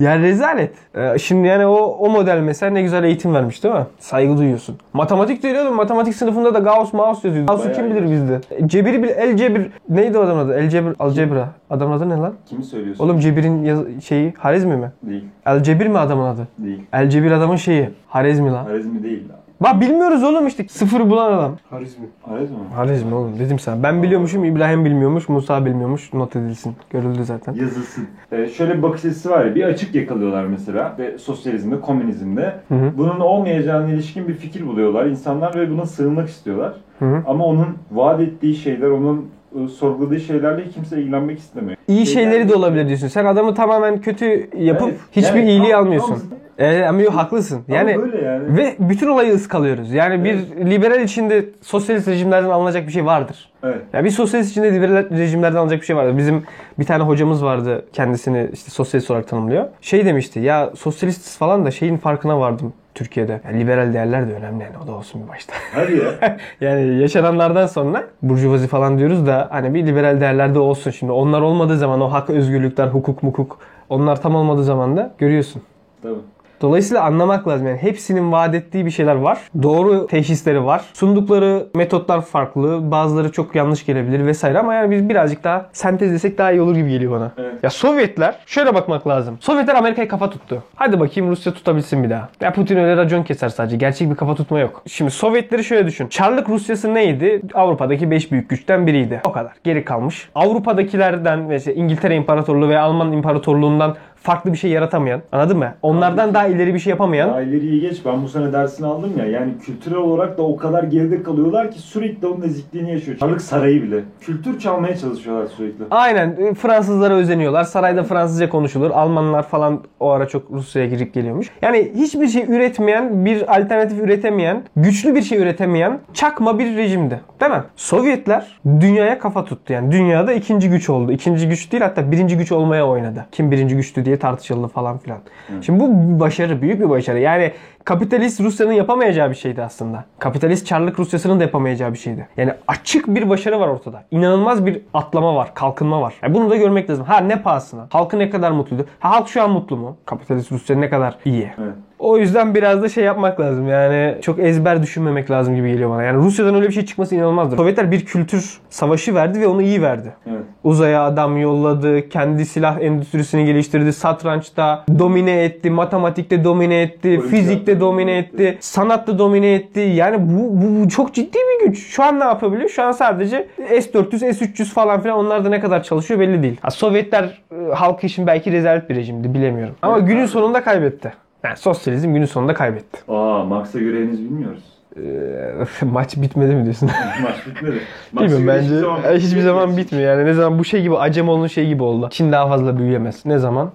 Yani 0.00 0.22
rezalet. 0.22 0.74
Ee, 0.94 1.18
şimdi 1.18 1.48
yani 1.48 1.66
o 1.66 1.76
o 1.76 2.10
model 2.10 2.40
mesela 2.40 2.72
ne 2.72 2.82
güzel 2.82 3.04
eğitim 3.04 3.34
vermiş 3.34 3.64
değil 3.64 3.74
mi? 3.74 3.86
Saygı 3.98 4.36
duyuyorsun. 4.38 4.76
Matematik 4.92 5.42
değil 5.42 5.54
oğlum. 5.58 5.74
Matematik 5.74 6.14
sınıfında 6.14 6.54
da 6.54 6.58
Gauss 6.58 6.92
Maus 6.92 7.24
yazıyordu. 7.24 7.46
Gauss'u 7.46 7.72
kim 7.72 7.90
bilir 7.90 8.02
bizde? 8.10 8.40
Cebiri 8.66 9.02
bil, 9.02 9.08
el 9.08 9.36
cebir. 9.36 9.70
Neydi 9.88 10.18
o 10.18 10.22
adamın 10.22 10.44
adı? 10.44 10.54
El 10.54 10.68
cebir, 10.70 10.92
algebra. 10.98 11.48
Adamın 11.70 11.96
adı 11.96 12.08
ne 12.08 12.16
lan? 12.16 12.34
Kimi 12.46 12.64
söylüyorsun? 12.64 13.04
Oğlum 13.04 13.18
Cebir'in 13.20 13.64
yaz- 13.64 14.00
şeyi 14.04 14.34
Harizmi 14.38 14.76
mi? 14.76 14.92
Değil. 15.02 15.24
El 15.46 15.62
Cebir 15.62 15.86
mi 15.86 15.98
adamın 15.98 16.24
adı? 16.26 16.48
Değil. 16.58 16.82
El 16.92 17.10
Cebir 17.10 17.30
adamın 17.30 17.56
şeyi. 17.56 17.90
Harizmi 18.08 18.52
lan. 18.52 18.64
Harizmi 18.64 19.02
değil 19.02 19.28
lan. 19.28 19.36
Bak 19.60 19.80
bilmiyoruz 19.80 20.22
oğlum 20.24 20.46
işte. 20.46 20.64
Sıfır 20.68 21.10
bulan 21.10 21.32
adam. 21.32 21.56
Harizmi. 21.70 22.06
Harizmi 22.22 22.56
mi? 22.56 22.62
Harizmi 22.74 23.14
oğlum 23.14 23.38
dedim 23.38 23.58
sana. 23.58 23.82
Ben 23.82 24.02
biliyormuşum, 24.02 24.44
İbrahim 24.44 24.84
bilmiyormuş, 24.84 25.28
Musa 25.28 25.64
bilmiyormuş. 25.66 26.12
Not 26.12 26.36
edilsin. 26.36 26.74
Görüldü 26.90 27.24
zaten. 27.24 27.52
Yazılsın. 27.54 28.04
Ee, 28.32 28.46
şöyle 28.46 28.78
bir 28.78 28.82
bakış 28.82 29.04
açısı 29.04 29.30
var 29.30 29.44
ya, 29.44 29.54
bir 29.54 29.64
açık 29.64 29.94
yakalıyorlar 29.94 30.44
mesela 30.44 30.94
ve 30.98 31.18
sosyalizmde, 31.18 31.80
komünizmde. 31.80 32.54
hı. 32.68 32.74
Bunun 32.98 33.20
olmayacağına 33.20 33.88
ilişkin 33.88 34.28
bir 34.28 34.34
fikir 34.34 34.66
buluyorlar 34.66 35.06
insanlar 35.06 35.54
ve 35.54 35.70
buna 35.70 35.86
sığınmak 35.86 36.28
istiyorlar. 36.28 36.72
Hı 36.98 37.04
hı. 37.04 37.22
Ama 37.26 37.44
onun 37.44 37.66
vaat 37.92 38.20
ettiği 38.20 38.54
şeyler, 38.54 38.88
onun 38.90 39.26
e, 39.64 39.68
sorguladığı 39.68 40.20
şeylerle 40.20 40.68
kimse 40.68 41.00
ilgilenmek 41.02 41.38
istemiyor. 41.38 41.76
İyi 41.88 42.06
Şeyler- 42.06 42.30
şeyleri 42.30 42.48
de 42.48 42.54
olabilir 42.54 42.86
diyorsun. 42.88 43.08
Sen 43.08 43.24
adamı 43.24 43.54
tamamen 43.54 44.00
kötü 44.00 44.50
yapıp 44.58 44.88
Evet, 44.88 44.98
hiçbir 45.12 45.38
yani 45.38 45.50
iyiliği 45.50 45.70
tam- 45.72 45.80
almıyorsun. 45.84 46.14
tam- 46.14 46.35
Evet 46.58 46.88
ama 46.88 47.02
yok 47.02 47.14
haklısın. 47.14 47.64
Ama 47.68 47.76
Yani 47.76 47.98
böyle 47.98 48.24
yani. 48.24 48.56
ve 48.56 48.76
bütün 48.78 49.08
olayı 49.08 49.34
ıskalıyoruz. 49.34 49.92
Yani 49.92 50.24
bir 50.24 50.36
liberal 50.70 51.00
içinde 51.00 51.44
sosyalist 51.62 52.08
rejimlerden 52.08 52.48
alınacak 52.50 52.86
bir 52.86 52.92
şey 52.92 53.06
vardır. 53.06 53.50
Evet. 53.64 53.82
Ya 53.92 54.04
bir 54.04 54.10
sosyalist 54.10 54.50
içinde 54.50 54.72
liberal 54.74 55.10
rejimlerden 55.10 55.56
alınacak 55.56 55.80
bir 55.80 55.86
şey 55.86 55.96
vardır. 55.96 56.18
Bizim 56.18 56.42
bir 56.78 56.84
tane 56.84 57.02
hocamız 57.02 57.44
vardı 57.44 57.84
kendisini 57.92 58.50
işte 58.52 58.70
sosyalist 58.70 59.10
olarak 59.10 59.28
tanımlıyor. 59.28 59.64
Şey 59.80 60.06
demişti 60.06 60.40
ya 60.40 60.70
sosyalist 60.76 61.38
falan 61.38 61.64
da 61.64 61.70
şeyin 61.70 61.96
farkına 61.96 62.40
vardım 62.40 62.72
Türkiye'de. 62.94 63.32
Ya 63.32 63.50
liberal 63.50 63.94
değerler 63.94 64.28
de 64.28 64.32
önemli 64.32 64.64
yani 64.64 64.74
o 64.84 64.86
da 64.86 64.92
olsun 64.92 65.22
bir 65.22 65.28
başta. 65.28 65.52
Hadi 65.74 65.96
ya. 65.96 66.36
yani 66.60 66.98
yaşananlardan 67.00 67.66
sonra 67.66 68.04
burjuvazi 68.22 68.68
falan 68.68 68.98
diyoruz 68.98 69.26
da 69.26 69.48
hani 69.50 69.74
bir 69.74 69.86
liberal 69.86 70.20
değerler 70.20 70.54
de 70.54 70.58
olsun 70.58 70.90
şimdi. 70.90 71.12
Onlar 71.12 71.40
olmadığı 71.40 71.78
zaman 71.78 72.00
o 72.00 72.12
hak, 72.12 72.30
özgürlükler, 72.30 72.86
hukuk, 72.86 73.22
mukuk 73.22 73.58
onlar 73.88 74.22
tam 74.22 74.34
olmadığı 74.34 74.64
zaman 74.64 74.96
da 74.96 75.14
görüyorsun. 75.18 75.62
Tabii. 76.02 76.14
Dolayısıyla 76.60 77.02
anlamak 77.02 77.48
lazım 77.48 77.66
yani 77.66 77.78
hepsinin 77.78 78.32
vaat 78.32 78.54
ettiği 78.54 78.86
bir 78.86 78.90
şeyler 78.90 79.14
var. 79.14 79.38
Doğru 79.62 80.06
teşhisleri 80.06 80.64
var. 80.64 80.82
Sundukları 80.92 81.66
metotlar 81.74 82.22
farklı. 82.22 82.90
Bazıları 82.90 83.32
çok 83.32 83.54
yanlış 83.54 83.86
gelebilir 83.86 84.26
vesaire 84.26 84.58
ama 84.58 84.74
yani 84.74 84.90
biz 84.90 85.08
birazcık 85.08 85.44
daha 85.44 85.66
sentezlesek 85.72 86.38
daha 86.38 86.52
iyi 86.52 86.60
olur 86.60 86.76
gibi 86.76 86.90
geliyor 86.90 87.12
bana. 87.12 87.32
Evet. 87.38 87.54
Ya 87.62 87.70
Sovyetler 87.70 88.34
şöyle 88.46 88.74
bakmak 88.74 89.06
lazım. 89.06 89.36
Sovyetler 89.40 89.74
Amerika'yı 89.74 90.08
kafa 90.08 90.30
tuttu. 90.30 90.62
Hadi 90.74 91.00
bakayım 91.00 91.30
Rusya 91.30 91.52
tutabilsin 91.54 92.04
bir 92.04 92.10
daha. 92.10 92.28
Ya 92.40 92.52
Putin 92.52 92.76
öyle 92.76 92.96
racon 92.96 93.22
keser 93.22 93.48
sadece. 93.48 93.76
Gerçek 93.76 94.10
bir 94.10 94.16
kafa 94.16 94.34
tutma 94.34 94.58
yok. 94.60 94.82
Şimdi 94.86 95.10
Sovyetleri 95.10 95.64
şöyle 95.64 95.86
düşün. 95.86 96.08
Çarlık 96.08 96.48
Rusyası 96.48 96.94
neydi? 96.94 97.42
Avrupa'daki 97.54 98.10
5 98.10 98.32
büyük 98.32 98.50
güçten 98.50 98.86
biriydi. 98.86 99.20
O 99.24 99.32
kadar. 99.32 99.52
Geri 99.64 99.84
kalmış. 99.84 100.28
Avrupa'dakilerden 100.34 101.38
mesela 101.38 101.74
İngiltere 101.74 102.16
İmparatorluğu 102.16 102.68
veya 102.68 102.82
Alman 102.82 103.12
İmparatorluğundan 103.12 103.96
farklı 104.26 104.52
bir 104.52 104.58
şey 104.58 104.70
yaratamayan. 104.70 105.22
Anladın 105.32 105.58
mı? 105.58 105.74
Onlardan 105.82 106.34
daha 106.34 106.46
ileri 106.46 106.74
bir 106.74 106.78
şey 106.78 106.90
yapamayan. 106.90 107.30
Daha 107.30 107.42
ileriye 107.42 107.78
geç. 107.78 108.04
Ben 108.04 108.22
bu 108.22 108.28
sene 108.28 108.52
dersini 108.52 108.86
aldım 108.86 109.12
ya. 109.18 109.26
Yani 109.26 109.52
kültürel 109.58 109.98
olarak 109.98 110.38
da 110.38 110.42
o 110.42 110.56
kadar 110.56 110.82
geride 110.82 111.22
kalıyorlar 111.22 111.70
ki 111.70 111.78
sürekli 111.78 112.26
onun 112.26 112.42
ezikliğini 112.42 112.92
yaşıyor. 112.92 113.18
Çarlık 113.18 113.42
Sarayı 113.42 113.82
bile. 113.82 114.00
Kültür 114.20 114.58
çalmaya 114.58 114.96
çalışıyorlar 114.96 115.46
sürekli. 115.46 115.84
Aynen 115.90 116.36
e, 116.38 116.54
Fransızlara 116.54 117.14
özeniyorlar. 117.14 117.64
Sarayda 117.64 118.04
Fransızca 118.04 118.48
konuşulur. 118.48 118.90
Almanlar 118.90 119.42
falan 119.42 119.80
o 120.00 120.10
ara 120.10 120.28
çok 120.28 120.50
Rusya'ya 120.50 120.88
girip 120.88 121.14
geliyormuş. 121.14 121.50
Yani 121.62 121.92
hiçbir 121.94 122.28
şey 122.28 122.42
üretmeyen, 122.42 123.24
bir 123.24 123.56
alternatif 123.56 124.00
üretemeyen, 124.00 124.62
güçlü 124.76 125.14
bir 125.14 125.22
şey 125.22 125.38
üretemeyen 125.38 125.98
çakma 126.14 126.58
bir 126.58 126.76
rejimdi. 126.76 127.20
Değil 127.40 127.52
mi? 127.52 127.62
Sovyetler 127.76 128.60
dünyaya 128.80 129.18
kafa 129.18 129.44
tuttu. 129.44 129.72
Yani 129.72 129.92
dünyada 129.92 130.32
ikinci 130.32 130.70
güç 130.70 130.90
oldu. 130.90 131.12
İkinci 131.12 131.48
güç 131.48 131.72
değil 131.72 131.82
hatta 131.82 132.10
birinci 132.10 132.36
güç 132.36 132.52
olmaya 132.52 132.86
oynadı. 132.86 133.26
Kim 133.32 133.50
birinci 133.50 133.76
güçtü 133.76 134.04
diye 134.04 134.15
tartışıldı 134.18 134.68
falan 134.68 134.98
filan. 134.98 135.18
Şimdi 135.62 135.80
bu 135.80 136.20
başarı, 136.20 136.62
büyük 136.62 136.80
bir 136.80 136.88
başarı. 136.88 137.20
Yani 137.20 137.52
kapitalist 137.86 138.40
Rusya'nın 138.40 138.72
yapamayacağı 138.72 139.30
bir 139.30 139.34
şeydi 139.34 139.62
aslında. 139.62 140.04
Kapitalist 140.18 140.66
Çarlık 140.66 140.98
Rusyası'nın 140.98 141.40
da 141.40 141.42
yapamayacağı 141.42 141.92
bir 141.92 141.98
şeydi. 141.98 142.28
Yani 142.36 142.52
açık 142.68 143.08
bir 143.08 143.28
başarı 143.28 143.60
var 143.60 143.68
ortada. 143.68 144.04
İnanılmaz 144.10 144.66
bir 144.66 144.80
atlama 144.94 145.34
var, 145.34 145.54
kalkınma 145.54 146.00
var. 146.00 146.14
Yani 146.22 146.34
bunu 146.34 146.50
da 146.50 146.56
görmek 146.56 146.90
lazım. 146.90 147.04
Ha 147.04 147.18
ne 147.18 147.42
pahasına? 147.42 147.86
Halkı 147.90 148.18
ne 148.18 148.30
kadar 148.30 148.50
mutluydu? 148.50 148.86
Ha 149.00 149.10
halk 149.10 149.28
şu 149.28 149.42
an 149.42 149.50
mutlu 149.50 149.76
mu? 149.76 149.96
Kapitalist 150.06 150.52
Rusya 150.52 150.76
ne 150.76 150.90
kadar 150.90 151.18
iyi? 151.24 151.50
Evet. 151.58 151.74
O 151.98 152.18
yüzden 152.18 152.54
biraz 152.54 152.82
da 152.82 152.88
şey 152.88 153.04
yapmak 153.04 153.40
lazım 153.40 153.68
yani 153.68 154.14
çok 154.22 154.38
ezber 154.38 154.82
düşünmemek 154.82 155.30
lazım 155.30 155.56
gibi 155.56 155.72
geliyor 155.72 155.90
bana. 155.90 156.02
Yani 156.02 156.16
Rusya'dan 156.16 156.54
öyle 156.54 156.68
bir 156.68 156.72
şey 156.72 156.84
çıkması 156.84 157.14
inanılmazdır. 157.14 157.56
Sovyetler 157.56 157.90
bir 157.90 158.04
kültür 158.04 158.60
savaşı 158.70 159.14
verdi 159.14 159.40
ve 159.40 159.46
onu 159.46 159.62
iyi 159.62 159.82
verdi. 159.82 160.14
Evet. 160.26 160.42
Uzaya 160.64 161.04
adam 161.04 161.38
yolladı, 161.38 162.08
kendi 162.08 162.46
silah 162.46 162.80
endüstrisini 162.80 163.46
geliştirdi, 163.46 163.92
satrançta 163.92 164.84
domine 164.98 165.44
etti, 165.44 165.70
matematikte 165.70 166.44
domine 166.44 166.82
etti, 166.82 167.08
Olimpiyat 167.08 167.30
fizikte 167.30 167.75
domine 167.80 168.06
domine 168.06 168.18
etti, 168.18 168.58
sanatta 168.60 169.18
domine 169.18 169.54
etti. 169.54 169.80
Yani 169.80 170.16
bu, 170.20 170.62
bu, 170.62 170.84
bu 170.84 170.88
çok 170.88 171.14
ciddi 171.14 171.38
bir 171.38 171.66
güç. 171.66 171.86
Şu 171.86 172.02
an 172.04 172.20
ne 172.20 172.24
yapabiliyor? 172.24 172.68
Şu 172.68 172.82
an 172.82 172.92
sadece 172.92 173.48
S-400, 173.58 174.32
S-300 174.32 174.64
falan 174.64 175.00
filan 175.00 175.18
onlar 175.18 175.44
da 175.44 175.48
ne 175.48 175.60
kadar 175.60 175.82
çalışıyor 175.82 176.20
belli 176.20 176.42
değil. 176.42 176.56
Ha, 176.62 176.70
Sovyetler 176.70 177.42
e, 177.52 177.74
halkı 177.74 178.06
için 178.06 178.26
belki 178.26 178.52
rezalet 178.52 178.90
bir 178.90 178.96
rejimdi 178.96 179.34
bilemiyorum. 179.34 179.74
Ama 179.82 179.98
Evet, 179.98 180.08
günün 180.08 180.26
sonunda 180.26 180.64
kaybetti. 180.64 181.12
Yani 181.44 181.56
sosyalizm 181.56 182.14
günün 182.14 182.26
sonunda 182.26 182.54
kaybetti. 182.54 182.98
Aa 183.08 183.44
Marx'a 183.44 183.78
göre 183.78 183.96
henüz 183.96 184.20
bilmiyoruz. 184.20 184.64
Ee, 184.96 185.84
maç 185.84 186.16
bitmedi 186.16 186.54
mi 186.54 186.64
diyorsun? 186.64 186.90
Maç 187.22 187.46
bitmedi. 187.46 187.80
Marx'a 188.12 188.36
Bilmiyorum 188.36 188.46
göre 188.46 189.02
bence 189.08 189.26
hiçbir 189.26 189.40
zaman 189.40 189.76
bitmiyor. 189.76 190.16
Yani 190.16 190.26
ne 190.26 190.32
zaman 190.32 190.58
bu 190.58 190.64
şey 190.64 190.82
gibi 190.82 190.96
Acemoğlu'nun 190.98 191.46
şey 191.46 191.66
gibi 191.66 191.82
oldu. 191.82 192.08
Çin 192.10 192.32
daha 192.32 192.48
fazla 192.48 192.78
büyüyemez. 192.78 193.26
Ne 193.26 193.38
zaman? 193.38 193.70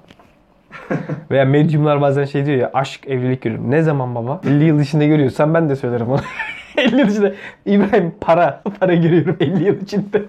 Veya 1.32 1.46
medyumlar 1.46 2.02
bazen 2.02 2.26
şey 2.26 2.46
diyor 2.46 2.58
ya 2.58 2.72
aşk 2.74 3.08
evlilik 3.08 3.42
görür. 3.42 3.60
Ne 3.60 3.82
zaman 3.82 4.16
baba? 4.16 4.42
50 4.48 4.64
yıl 4.64 4.80
içinde 4.80 5.08
görüyorsan 5.08 5.54
ben 5.54 5.70
de 5.70 5.76
söylerim 5.76 6.10
onu. 6.10 6.22
50 6.78 7.00
yıl 7.00 7.08
içinde 7.08 7.34
İbrahim 7.66 8.14
para. 8.22 8.62
Para 8.80 8.94
görüyorum 8.94 9.38
50 9.40 9.64
yıl 9.64 9.82
içinde. 9.82 10.22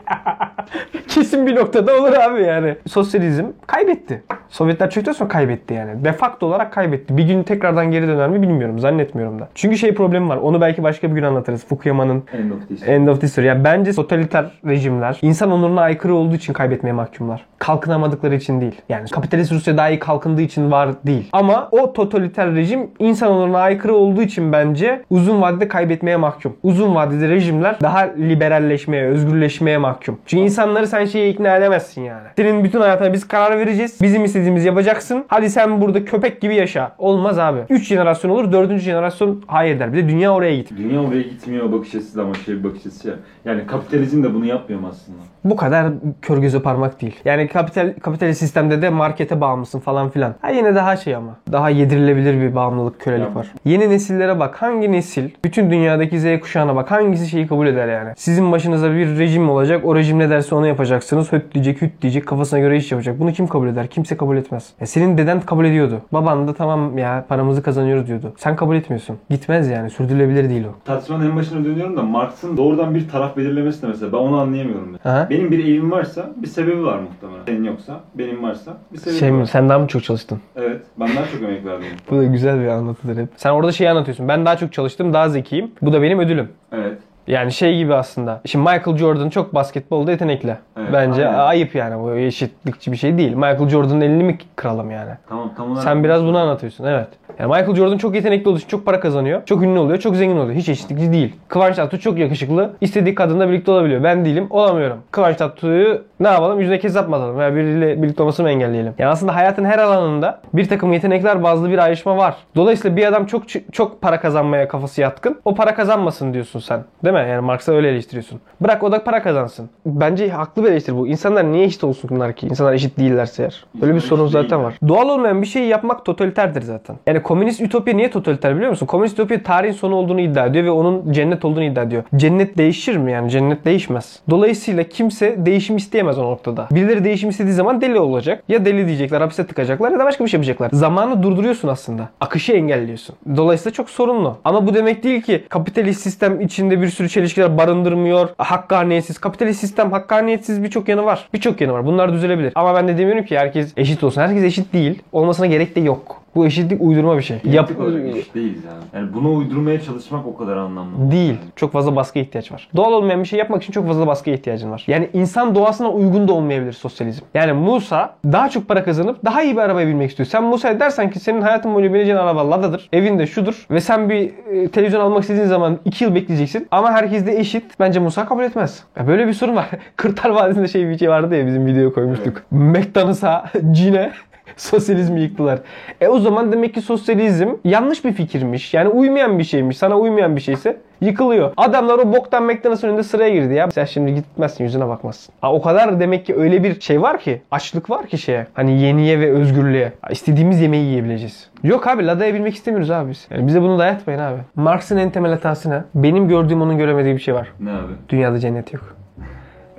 Kesin 1.08 1.46
bir 1.46 1.56
noktada 1.56 1.96
olur 2.00 2.12
abi 2.12 2.42
yani. 2.42 2.76
Sosyalizm 2.86 3.44
kaybetti. 3.66 4.22
Sovyetler 4.48 4.90
çöktükten 4.90 5.12
sonra 5.12 5.28
kaybetti 5.28 5.74
yani. 5.74 6.04
De 6.04 6.12
facto 6.12 6.46
olarak 6.46 6.72
kaybetti. 6.72 7.16
Bir 7.16 7.24
gün 7.24 7.42
tekrardan 7.42 7.90
geri 7.90 8.08
döner 8.08 8.28
mi 8.28 8.42
bilmiyorum. 8.42 8.78
Zannetmiyorum 8.78 9.38
da. 9.38 9.48
Çünkü 9.54 9.78
şey 9.78 9.94
problemi 9.94 10.28
var. 10.28 10.36
Onu 10.36 10.60
belki 10.60 10.82
başka 10.82 11.10
bir 11.10 11.14
gün 11.14 11.22
anlatırız. 11.22 11.66
Fukuyama'nın 11.66 12.24
End 12.32 12.50
of 12.50 12.68
this. 12.68 12.88
End 12.88 13.08
of. 13.08 13.38
Yani 13.38 13.64
bence 13.64 13.92
totaliter 13.92 14.50
rejimler 14.66 15.18
insan 15.22 15.50
onuruna 15.52 15.80
aykırı 15.80 16.14
olduğu 16.14 16.34
için 16.34 16.52
kaybetmeye 16.52 16.92
mahkumlar. 16.92 17.46
Kalkınamadıkları 17.58 18.34
için 18.34 18.60
değil. 18.60 18.80
Yani 18.88 19.08
kapitalist 19.08 19.52
Rusya 19.52 19.76
daha 19.76 19.88
iyi 19.88 19.98
kalkındığı 19.98 20.42
için 20.42 20.70
var 20.70 20.88
değil. 21.06 21.28
Ama 21.32 21.68
o 21.70 21.92
totaliter 21.92 22.54
rejim 22.54 22.90
insan 22.98 23.30
onuruna 23.30 23.58
aykırı 23.58 23.94
olduğu 23.94 24.22
için 24.22 24.52
bence 24.52 25.02
uzun 25.10 25.42
vadede 25.42 25.68
kaybetmeye 25.68 26.16
mahkum. 26.16 26.31
Uzun 26.62 26.94
vadede 26.94 27.28
rejimler 27.28 27.76
daha 27.82 27.98
liberalleşmeye, 28.00 29.04
özgürleşmeye 29.04 29.78
mahkum. 29.78 30.18
Çünkü 30.26 30.44
insanları 30.44 30.86
sen 30.86 31.04
şeye 31.04 31.30
ikna 31.30 31.56
edemezsin 31.56 32.02
yani. 32.02 32.26
Senin 32.36 32.64
bütün 32.64 32.80
hayatına 32.80 33.12
biz 33.12 33.28
karar 33.28 33.58
vereceğiz. 33.58 33.98
Bizim 34.02 34.24
istediğimizi 34.24 34.66
yapacaksın. 34.66 35.24
Hadi 35.28 35.50
sen 35.50 35.80
burada 35.80 36.04
köpek 36.04 36.40
gibi 36.40 36.54
yaşa. 36.54 36.92
Olmaz 36.98 37.38
abi. 37.38 37.58
3 37.70 37.86
jenerasyon 37.86 38.30
olur, 38.30 38.52
4. 38.52 38.78
jenerasyon 38.78 39.42
hayır 39.46 39.78
der. 39.80 39.92
Bir 39.92 39.98
de 39.98 40.08
dünya 40.08 40.32
oraya 40.34 40.56
git. 40.56 40.70
Dünya 40.78 41.00
oraya 41.02 41.22
gitmiyor 41.22 41.72
bakış 41.72 41.94
açısı 41.94 42.22
ama 42.22 42.34
şey 42.34 42.54
bir 42.58 42.64
bakış 42.64 42.80
açısı 42.86 43.08
ya. 43.08 43.14
Yani 43.44 43.66
kapitalizm 43.66 44.22
de 44.24 44.34
bunu 44.34 44.46
yapmıyor 44.46 44.80
mu 44.80 44.88
aslında? 44.90 45.18
Bu 45.44 45.56
kadar 45.56 45.86
kör 46.22 46.38
göze 46.38 46.62
parmak 46.62 47.02
değil. 47.02 47.16
Yani 47.24 47.48
kapital 47.48 47.94
kapitalist 48.02 48.40
sistemde 48.40 48.82
de 48.82 48.90
markete 48.90 49.40
bağımlısın 49.40 49.80
falan 49.80 50.10
filan. 50.10 50.34
Ha 50.40 50.50
yine 50.50 50.74
daha 50.74 50.96
şey 50.96 51.14
ama. 51.16 51.36
Daha 51.52 51.70
yedirilebilir 51.70 52.40
bir 52.40 52.54
bağımlılık, 52.54 53.00
kölelik 53.00 53.28
Ya. 53.28 53.34
var. 53.34 53.46
Yeni 53.64 53.90
nesillere 53.90 54.40
bak. 54.40 54.62
Hangi 54.62 54.92
nesil? 54.92 55.30
Bütün 55.44 55.70
dünyadaki 55.70 56.20
Z 56.22 56.40
kuşağına 56.40 56.76
bak. 56.76 56.90
Hangisi 56.90 57.28
şeyi 57.28 57.46
kabul 57.46 57.66
eder 57.66 57.88
yani? 57.88 58.12
Sizin 58.16 58.52
başınıza 58.52 58.92
bir 58.92 59.18
rejim 59.18 59.50
olacak. 59.50 59.84
O 59.84 59.96
rejim 59.96 60.18
ne 60.18 60.30
derse 60.30 60.54
onu 60.54 60.66
yapacaksınız. 60.66 61.32
Höt 61.32 61.54
diyecek, 61.54 61.82
hüt 61.82 62.02
diyecek. 62.02 62.26
Kafasına 62.26 62.60
göre 62.60 62.76
iş 62.76 62.92
yapacak. 62.92 63.20
Bunu 63.20 63.32
kim 63.32 63.46
kabul 63.46 63.68
eder? 63.68 63.86
Kimse 63.86 64.16
kabul 64.16 64.36
etmez. 64.36 64.70
Ya 64.80 64.86
senin 64.86 65.18
deden 65.18 65.40
kabul 65.40 65.64
ediyordu. 65.64 66.00
Baban 66.12 66.48
da 66.48 66.54
tamam 66.54 66.98
ya 66.98 67.24
paramızı 67.28 67.62
kazanıyoruz 67.62 68.06
diyordu. 68.06 68.32
Sen 68.36 68.56
kabul 68.56 68.76
etmiyorsun. 68.76 69.18
Gitmez 69.30 69.68
yani. 69.68 69.90
Sürdürülebilir 69.90 70.50
değil 70.50 70.64
o. 70.64 70.74
Tartışmanın 70.84 71.30
en 71.30 71.36
başına 71.36 71.64
dönüyorum 71.64 71.96
da 71.96 72.02
Marx'ın 72.02 72.56
doğrudan 72.56 72.94
bir 72.94 73.08
taraf 73.08 73.36
belirlemesi 73.36 73.82
de 73.82 73.86
mesela 73.86 74.12
ben 74.12 74.18
onu 74.18 74.40
anlayamıyorum. 74.40 74.96
Ben. 75.04 75.10
Aha. 75.10 75.26
Benim 75.30 75.50
bir 75.50 75.64
evim 75.64 75.90
varsa 75.90 76.30
bir 76.36 76.46
sebebi 76.46 76.84
var 76.84 76.98
muhtemelen. 76.98 77.44
Senin 77.46 77.64
yoksa 77.64 78.00
benim 78.14 78.42
varsa 78.42 78.76
bir 78.92 78.98
sebebi 78.98 79.18
Şey 79.18 79.32
var. 79.32 79.38
mi? 79.38 79.46
Sen 79.46 79.68
daha 79.68 79.78
mı 79.78 79.86
çok 79.86 80.04
çalıştın? 80.04 80.40
Evet. 80.56 80.80
Ben 81.00 81.08
daha 81.16 81.24
çok 81.32 81.42
emek 81.42 81.64
verdim. 81.64 81.86
Bu 82.10 82.16
da 82.16 82.24
güzel 82.24 82.60
bir 82.60 82.66
anlatıdır 82.66 83.22
hep. 83.22 83.28
Sen 83.36 83.50
orada 83.50 83.72
şeyi 83.72 83.90
anlatıyorsun. 83.90 84.28
Ben 84.28 84.46
daha 84.46 84.56
çok 84.56 84.72
çalıştım, 84.72 85.12
daha 85.12 85.28
zekiyim. 85.28 85.70
Bu 85.82 85.92
da 85.92 86.02
benim 86.02 86.11
ödülüm. 86.20 86.48
Evet. 86.72 86.98
Yani 87.26 87.52
şey 87.52 87.76
gibi 87.78 87.94
aslında. 87.94 88.40
Şimdi 88.46 88.70
Michael 88.70 88.96
Jordan 88.96 89.28
çok 89.30 89.54
basketbolda 89.54 90.10
yetenekli. 90.10 90.56
Evet, 90.76 90.88
Bence 90.92 91.28
aynen. 91.28 91.38
ayıp 91.38 91.74
yani. 91.74 92.02
Bu 92.02 92.14
eşitlikçi 92.14 92.92
bir 92.92 92.96
şey 92.96 93.18
değil. 93.18 93.34
Michael 93.34 93.68
Jordan'ın 93.68 94.00
elini 94.00 94.24
mi 94.24 94.38
kıralım 94.56 94.90
yani? 94.90 95.10
Tamam 95.28 95.50
tam 95.56 95.70
olarak. 95.70 95.84
Sen 95.84 96.04
biraz 96.04 96.24
bunu 96.24 96.38
anlatıyorsun. 96.38 96.84
Evet. 96.84 97.08
Yani 97.38 97.48
Michael 97.48 97.74
Jordan 97.74 97.98
çok 97.98 98.14
yetenekli 98.14 98.48
olduğu 98.48 98.58
için 98.58 98.68
çok 98.68 98.86
para 98.86 99.00
kazanıyor. 99.00 99.42
Çok 99.46 99.62
ünlü 99.62 99.78
oluyor. 99.78 99.98
Çok 99.98 100.16
zengin 100.16 100.36
oluyor. 100.36 100.54
Hiç 100.54 100.68
eşitlikçi 100.68 101.12
değil. 101.12 101.36
Kıvanç 101.48 101.76
Tatlıtuğ 101.76 102.00
çok 102.02 102.18
yakışıklı. 102.18 102.70
İstediği 102.80 103.14
kadınla 103.14 103.48
birlikte 103.48 103.70
olabiliyor. 103.70 104.02
Ben 104.04 104.24
değilim. 104.24 104.46
Olamıyorum. 104.50 104.98
Kıvanç 105.10 105.36
Tatlıtuğ'u 105.36 106.02
ne 106.20 106.28
yapalım? 106.28 106.60
Yüzüne 106.60 106.78
kezzap 106.78 107.08
mı 107.08 107.16
atalım? 107.16 107.38
Veya 107.38 107.54
biriyle 107.54 108.02
birlikte 108.02 108.22
olmasını 108.22 108.44
mı 108.46 108.50
engelleyelim? 108.50 108.94
Yani 108.98 109.10
aslında 109.10 109.34
hayatın 109.34 109.64
her 109.64 109.78
alanında 109.78 110.40
bir 110.54 110.68
takım 110.68 110.92
yetenekler 110.92 111.42
bazlı 111.42 111.70
bir 111.70 111.78
ayrışma 111.78 112.16
var. 112.16 112.34
Dolayısıyla 112.56 112.96
bir 112.96 113.06
adam 113.06 113.26
çok 113.26 113.42
çok 113.72 114.00
para 114.02 114.20
kazanmaya 114.20 114.68
kafası 114.68 115.00
yatkın. 115.00 115.40
O 115.44 115.54
para 115.54 115.74
kazanmasın 115.74 116.34
diyorsun 116.34 116.60
sen. 116.60 116.84
Değil 117.04 117.14
mi? 117.14 117.26
Yani 117.28 117.40
Marx'a 117.40 117.72
öyle 117.72 117.88
eleştiriyorsun. 117.88 118.40
Bırak 118.60 118.82
o 118.82 118.92
da 118.92 119.04
para 119.04 119.22
kazansın. 119.22 119.70
Bence 119.86 120.28
haklı 120.28 120.64
bir 120.64 120.70
eleştiri 120.70 120.96
bu. 120.96 121.08
İnsanlar 121.08 121.52
niye 121.52 121.64
eşit 121.64 121.84
olsunlar 121.84 122.32
ki? 122.32 122.46
İnsanlar 122.46 122.72
eşit 122.72 122.98
değillerse 122.98 123.42
eğer. 123.42 123.64
Böyle 123.74 123.94
bir 123.94 124.00
sorun 124.00 124.26
zaten 124.26 124.64
var. 124.64 124.74
Doğal 124.88 125.08
olmayan 125.08 125.42
bir 125.42 125.46
şeyi 125.46 125.68
yapmak 125.68 126.04
totaliterdir 126.04 126.62
zaten. 126.62 126.96
Yani 127.06 127.21
komünist 127.22 127.60
ütopya 127.60 127.94
niye 127.94 128.10
totaliter 128.10 128.56
biliyor 128.56 128.70
musun? 128.70 128.86
Komünist 128.86 129.14
ütopya 129.14 129.42
tarihin 129.42 129.72
sonu 129.72 129.94
olduğunu 129.94 130.20
iddia 130.20 130.46
ediyor 130.46 130.64
ve 130.64 130.70
onun 130.70 131.12
cennet 131.12 131.44
olduğunu 131.44 131.64
iddia 131.64 131.82
ediyor. 131.82 132.02
Cennet 132.16 132.58
değişir 132.58 132.96
mi 132.96 133.12
yani? 133.12 133.30
Cennet 133.30 133.64
değişmez. 133.64 134.20
Dolayısıyla 134.30 134.84
kimse 134.84 135.46
değişim 135.46 135.76
isteyemez 135.76 136.18
o 136.18 136.22
noktada. 136.22 136.68
Birileri 136.70 137.04
değişim 137.04 137.30
istediği 137.30 137.52
zaman 137.52 137.80
deli 137.80 137.98
olacak. 137.98 138.44
Ya 138.48 138.64
deli 138.64 138.86
diyecekler, 138.86 139.20
hapse 139.20 139.46
tıkacaklar 139.46 139.90
ya 139.90 139.98
da 139.98 140.04
başka 140.04 140.24
bir 140.24 140.30
şey 140.30 140.38
yapacaklar. 140.38 140.70
Zamanı 140.72 141.22
durduruyorsun 141.22 141.68
aslında. 141.68 142.08
Akışı 142.20 142.52
engelliyorsun. 142.52 143.16
Dolayısıyla 143.36 143.74
çok 143.74 143.90
sorunlu. 143.90 144.36
Ama 144.44 144.66
bu 144.66 144.74
demek 144.74 145.02
değil 145.02 145.22
ki 145.22 145.44
kapitalist 145.48 146.00
sistem 146.00 146.40
içinde 146.40 146.82
bir 146.82 146.88
sürü 146.88 147.08
çelişkiler 147.08 147.58
barındırmıyor. 147.58 148.28
Hakkaniyetsiz. 148.38 149.18
Kapitalist 149.18 149.60
sistem 149.60 149.92
hakkaniyetsiz 149.92 150.62
birçok 150.62 150.88
yanı 150.88 151.04
var. 151.04 151.28
Birçok 151.34 151.60
yanı 151.60 151.72
var. 151.72 151.86
Bunlar 151.86 152.12
düzelebilir. 152.12 152.52
Ama 152.54 152.74
ben 152.74 152.88
de 152.88 152.98
demiyorum 152.98 153.24
ki 153.24 153.38
herkes 153.38 153.72
eşit 153.76 154.04
olsun. 154.04 154.20
Herkes 154.20 154.42
eşit 154.44 154.72
değil. 154.72 155.02
Olmasına 155.12 155.46
gerek 155.46 155.76
de 155.76 155.80
yok. 155.80 156.21
Bu 156.34 156.46
eşitlik 156.46 156.82
uydurma 156.82 157.16
bir 157.16 157.22
şey. 157.22 157.38
Yap 157.44 157.70
eşit 158.14 158.34
değiliz 158.34 158.64
yani. 158.64 158.84
Yani 158.94 159.14
bunu 159.14 159.34
uydurmaya 159.34 159.80
çalışmak 159.80 160.26
o 160.26 160.36
kadar 160.36 160.56
anlamlı. 160.56 161.10
Değil. 161.10 161.34
Çok 161.56 161.72
fazla 161.72 161.96
baskıya 161.96 162.24
ihtiyaç 162.24 162.52
var. 162.52 162.68
Doğal 162.76 162.92
olmayan 162.92 163.20
bir 163.20 163.28
şey 163.28 163.38
yapmak 163.38 163.62
için 163.62 163.72
çok 163.72 163.86
fazla 163.86 164.06
baskıya 164.06 164.36
ihtiyacın 164.36 164.70
var. 164.70 164.84
Yani 164.86 165.10
insan 165.12 165.54
doğasına 165.54 165.90
uygun 165.90 166.28
da 166.28 166.32
olmayabilir 166.32 166.72
sosyalizm. 166.72 167.24
Yani 167.34 167.52
Musa 167.52 168.14
daha 168.24 168.48
çok 168.48 168.68
para 168.68 168.84
kazanıp 168.84 169.24
daha 169.24 169.42
iyi 169.42 169.56
bir 169.56 169.60
arabaya 169.60 169.86
binmek 169.86 170.10
istiyor. 170.10 170.26
Sen 170.26 170.44
Musa'ya 170.44 170.80
dersen 170.80 171.10
ki 171.10 171.20
senin 171.20 171.40
hayatın 171.42 171.74
boyunca 171.74 171.94
bineceğin 171.94 172.18
araba 172.18 172.50
Lada'dır. 172.50 172.88
Evinde 172.92 173.26
şudur. 173.26 173.66
Ve 173.70 173.80
sen 173.80 174.10
bir 174.10 174.30
e, 174.50 174.68
televizyon 174.68 175.00
almak 175.00 175.22
istediğin 175.22 175.46
zaman 175.46 175.78
2 175.84 176.04
yıl 176.04 176.14
bekleyeceksin. 176.14 176.68
Ama 176.70 176.92
herkes 176.92 177.26
de 177.26 177.38
eşit. 177.38 177.80
Bence 177.80 178.00
Musa 178.00 178.26
kabul 178.26 178.42
etmez. 178.42 178.84
Ya 178.98 179.06
böyle 179.06 179.26
bir 179.26 179.32
sorun 179.32 179.56
var. 179.56 179.70
Kırtar 179.96 180.30
Vadisi'nde 180.30 180.68
şey 180.68 180.88
bir 180.88 180.98
şey 180.98 181.08
vardı 181.08 181.36
ya 181.36 181.46
bizim 181.46 181.66
videoya 181.66 181.92
koymuştuk. 181.92 182.42
McDonald's'a, 182.50 183.44
Cine 183.72 184.12
sosyalizmi 184.56 185.20
yıktılar. 185.20 185.58
E 186.00 186.08
o 186.08 186.18
zaman 186.18 186.52
demek 186.52 186.74
ki 186.74 186.80
sosyalizm 186.80 187.48
yanlış 187.64 188.04
bir 188.04 188.12
fikirmiş. 188.12 188.74
Yani 188.74 188.88
uymayan 188.88 189.38
bir 189.38 189.44
şeymiş. 189.44 189.78
Sana 189.78 189.98
uymayan 189.98 190.36
bir 190.36 190.40
şeyse 190.40 190.76
yıkılıyor. 191.00 191.52
Adamlar 191.56 191.98
o 191.98 192.12
boktan 192.12 192.42
McDonald's'ın 192.44 192.88
önünde 192.88 193.02
sıraya 193.02 193.30
girdi 193.30 193.54
ya. 193.54 193.70
Sen 193.70 193.84
şimdi 193.84 194.14
gitmezsin 194.14 194.64
yüzüne 194.64 194.88
bakmazsın. 194.88 195.34
Ha, 195.40 195.52
o 195.52 195.62
kadar 195.62 196.00
demek 196.00 196.26
ki 196.26 196.36
öyle 196.36 196.64
bir 196.64 196.80
şey 196.80 197.02
var 197.02 197.20
ki. 197.20 197.42
Açlık 197.50 197.90
var 197.90 198.06
ki 198.06 198.18
şeye. 198.18 198.46
Hani 198.54 198.80
yeniye 198.80 199.20
ve 199.20 199.30
özgürlüğe. 199.32 199.92
Ha, 200.02 200.10
İstediğimiz 200.10 200.60
yemeği 200.60 200.84
yiyebileceğiz. 200.84 201.50
Yok 201.62 201.86
abi 201.86 202.06
ladaya 202.06 202.34
binmek 202.34 202.54
istemiyoruz 202.54 202.90
abi 202.90 203.10
biz. 203.10 203.26
Yani 203.30 203.46
bize 203.46 203.62
bunu 203.62 203.78
dayatmayın 203.78 204.20
abi. 204.20 204.38
Marx'ın 204.56 204.96
en 204.96 205.10
temel 205.10 205.30
hatası 205.30 205.70
ne? 205.70 205.84
Benim 205.94 206.28
gördüğüm 206.28 206.62
onun 206.62 206.78
göremediği 206.78 207.14
bir 207.14 207.20
şey 207.20 207.34
var. 207.34 207.48
Ne 207.60 207.70
abi? 207.70 207.92
Dünyada 208.08 208.38
cennet 208.38 208.72
yok. 208.72 208.96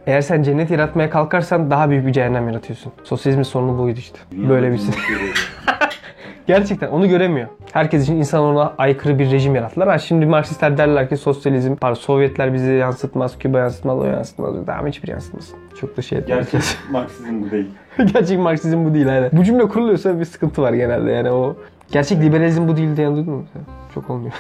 Eğer 0.08 0.22
sen 0.22 0.44
cennet 0.44 0.72
yaratmaya 0.72 1.10
kalkarsan 1.10 1.72
daha 1.72 1.90
büyük 1.90 2.08
bir 2.08 2.12
cehennem 2.12 2.48
yaratıyorsun. 2.48 2.92
Sosyalizmin 3.04 3.44
sorunu 3.44 3.78
buydu 3.78 4.00
işte. 4.00 4.20
Böyle 4.32 4.72
bir 4.72 4.78
şey. 4.78 4.88
Gerçekten 6.48 6.88
onu 6.88 7.10
göremiyor. 7.10 7.48
Herkes 7.74 8.04
için 8.04 8.16
insan 8.16 8.44
ona 8.44 8.74
aykırı 8.78 9.20
bir 9.20 9.32
rejim 9.32 9.56
yarattılar. 9.56 9.90
Ha 9.90 9.98
şimdi 10.00 10.26
Marksistler 10.26 10.78
derler 10.78 11.10
ki 11.10 11.18
sosyalizm, 11.18 11.76
pardon 11.76 12.00
Sovyetler 12.00 12.54
bizi 12.54 12.72
yansıtmaz, 12.72 13.38
Küba 13.40 13.60
yansıtmaz, 13.60 14.00
o 14.00 14.06
yansıtmaz. 14.06 14.56
Tamam 14.66 14.88
hiçbir 14.88 15.08
yansıtmaz. 15.08 15.50
Çok 15.80 15.98
da 15.98 16.02
şey 16.02 16.18
etmez. 16.18 16.52
Gerçek 16.52 16.78
Marksizm 16.92 17.42
bu 17.42 17.52
değil. 17.52 17.68
Gerçek 18.14 18.40
Marksizm 18.40 18.86
bu 18.86 18.94
değil 18.94 19.10
aynen. 19.10 19.30
Bu 19.34 19.44
cümle 19.44 19.68
kuruluyorsa 19.68 20.20
bir 20.20 20.26
sıkıntı 20.26 20.62
var 20.62 20.74
genelde 20.74 21.12
yani 21.12 21.32
o. 21.32 21.56
Gerçek 21.92 22.22
liberalizm 22.22 22.68
bu 22.68 22.78
değil 22.78 22.98
diyen 22.98 23.16
duydun 23.16 23.34
mu? 23.34 23.46
sen? 23.54 23.62
Çok 23.96 24.10
olmuyor. 24.10 24.34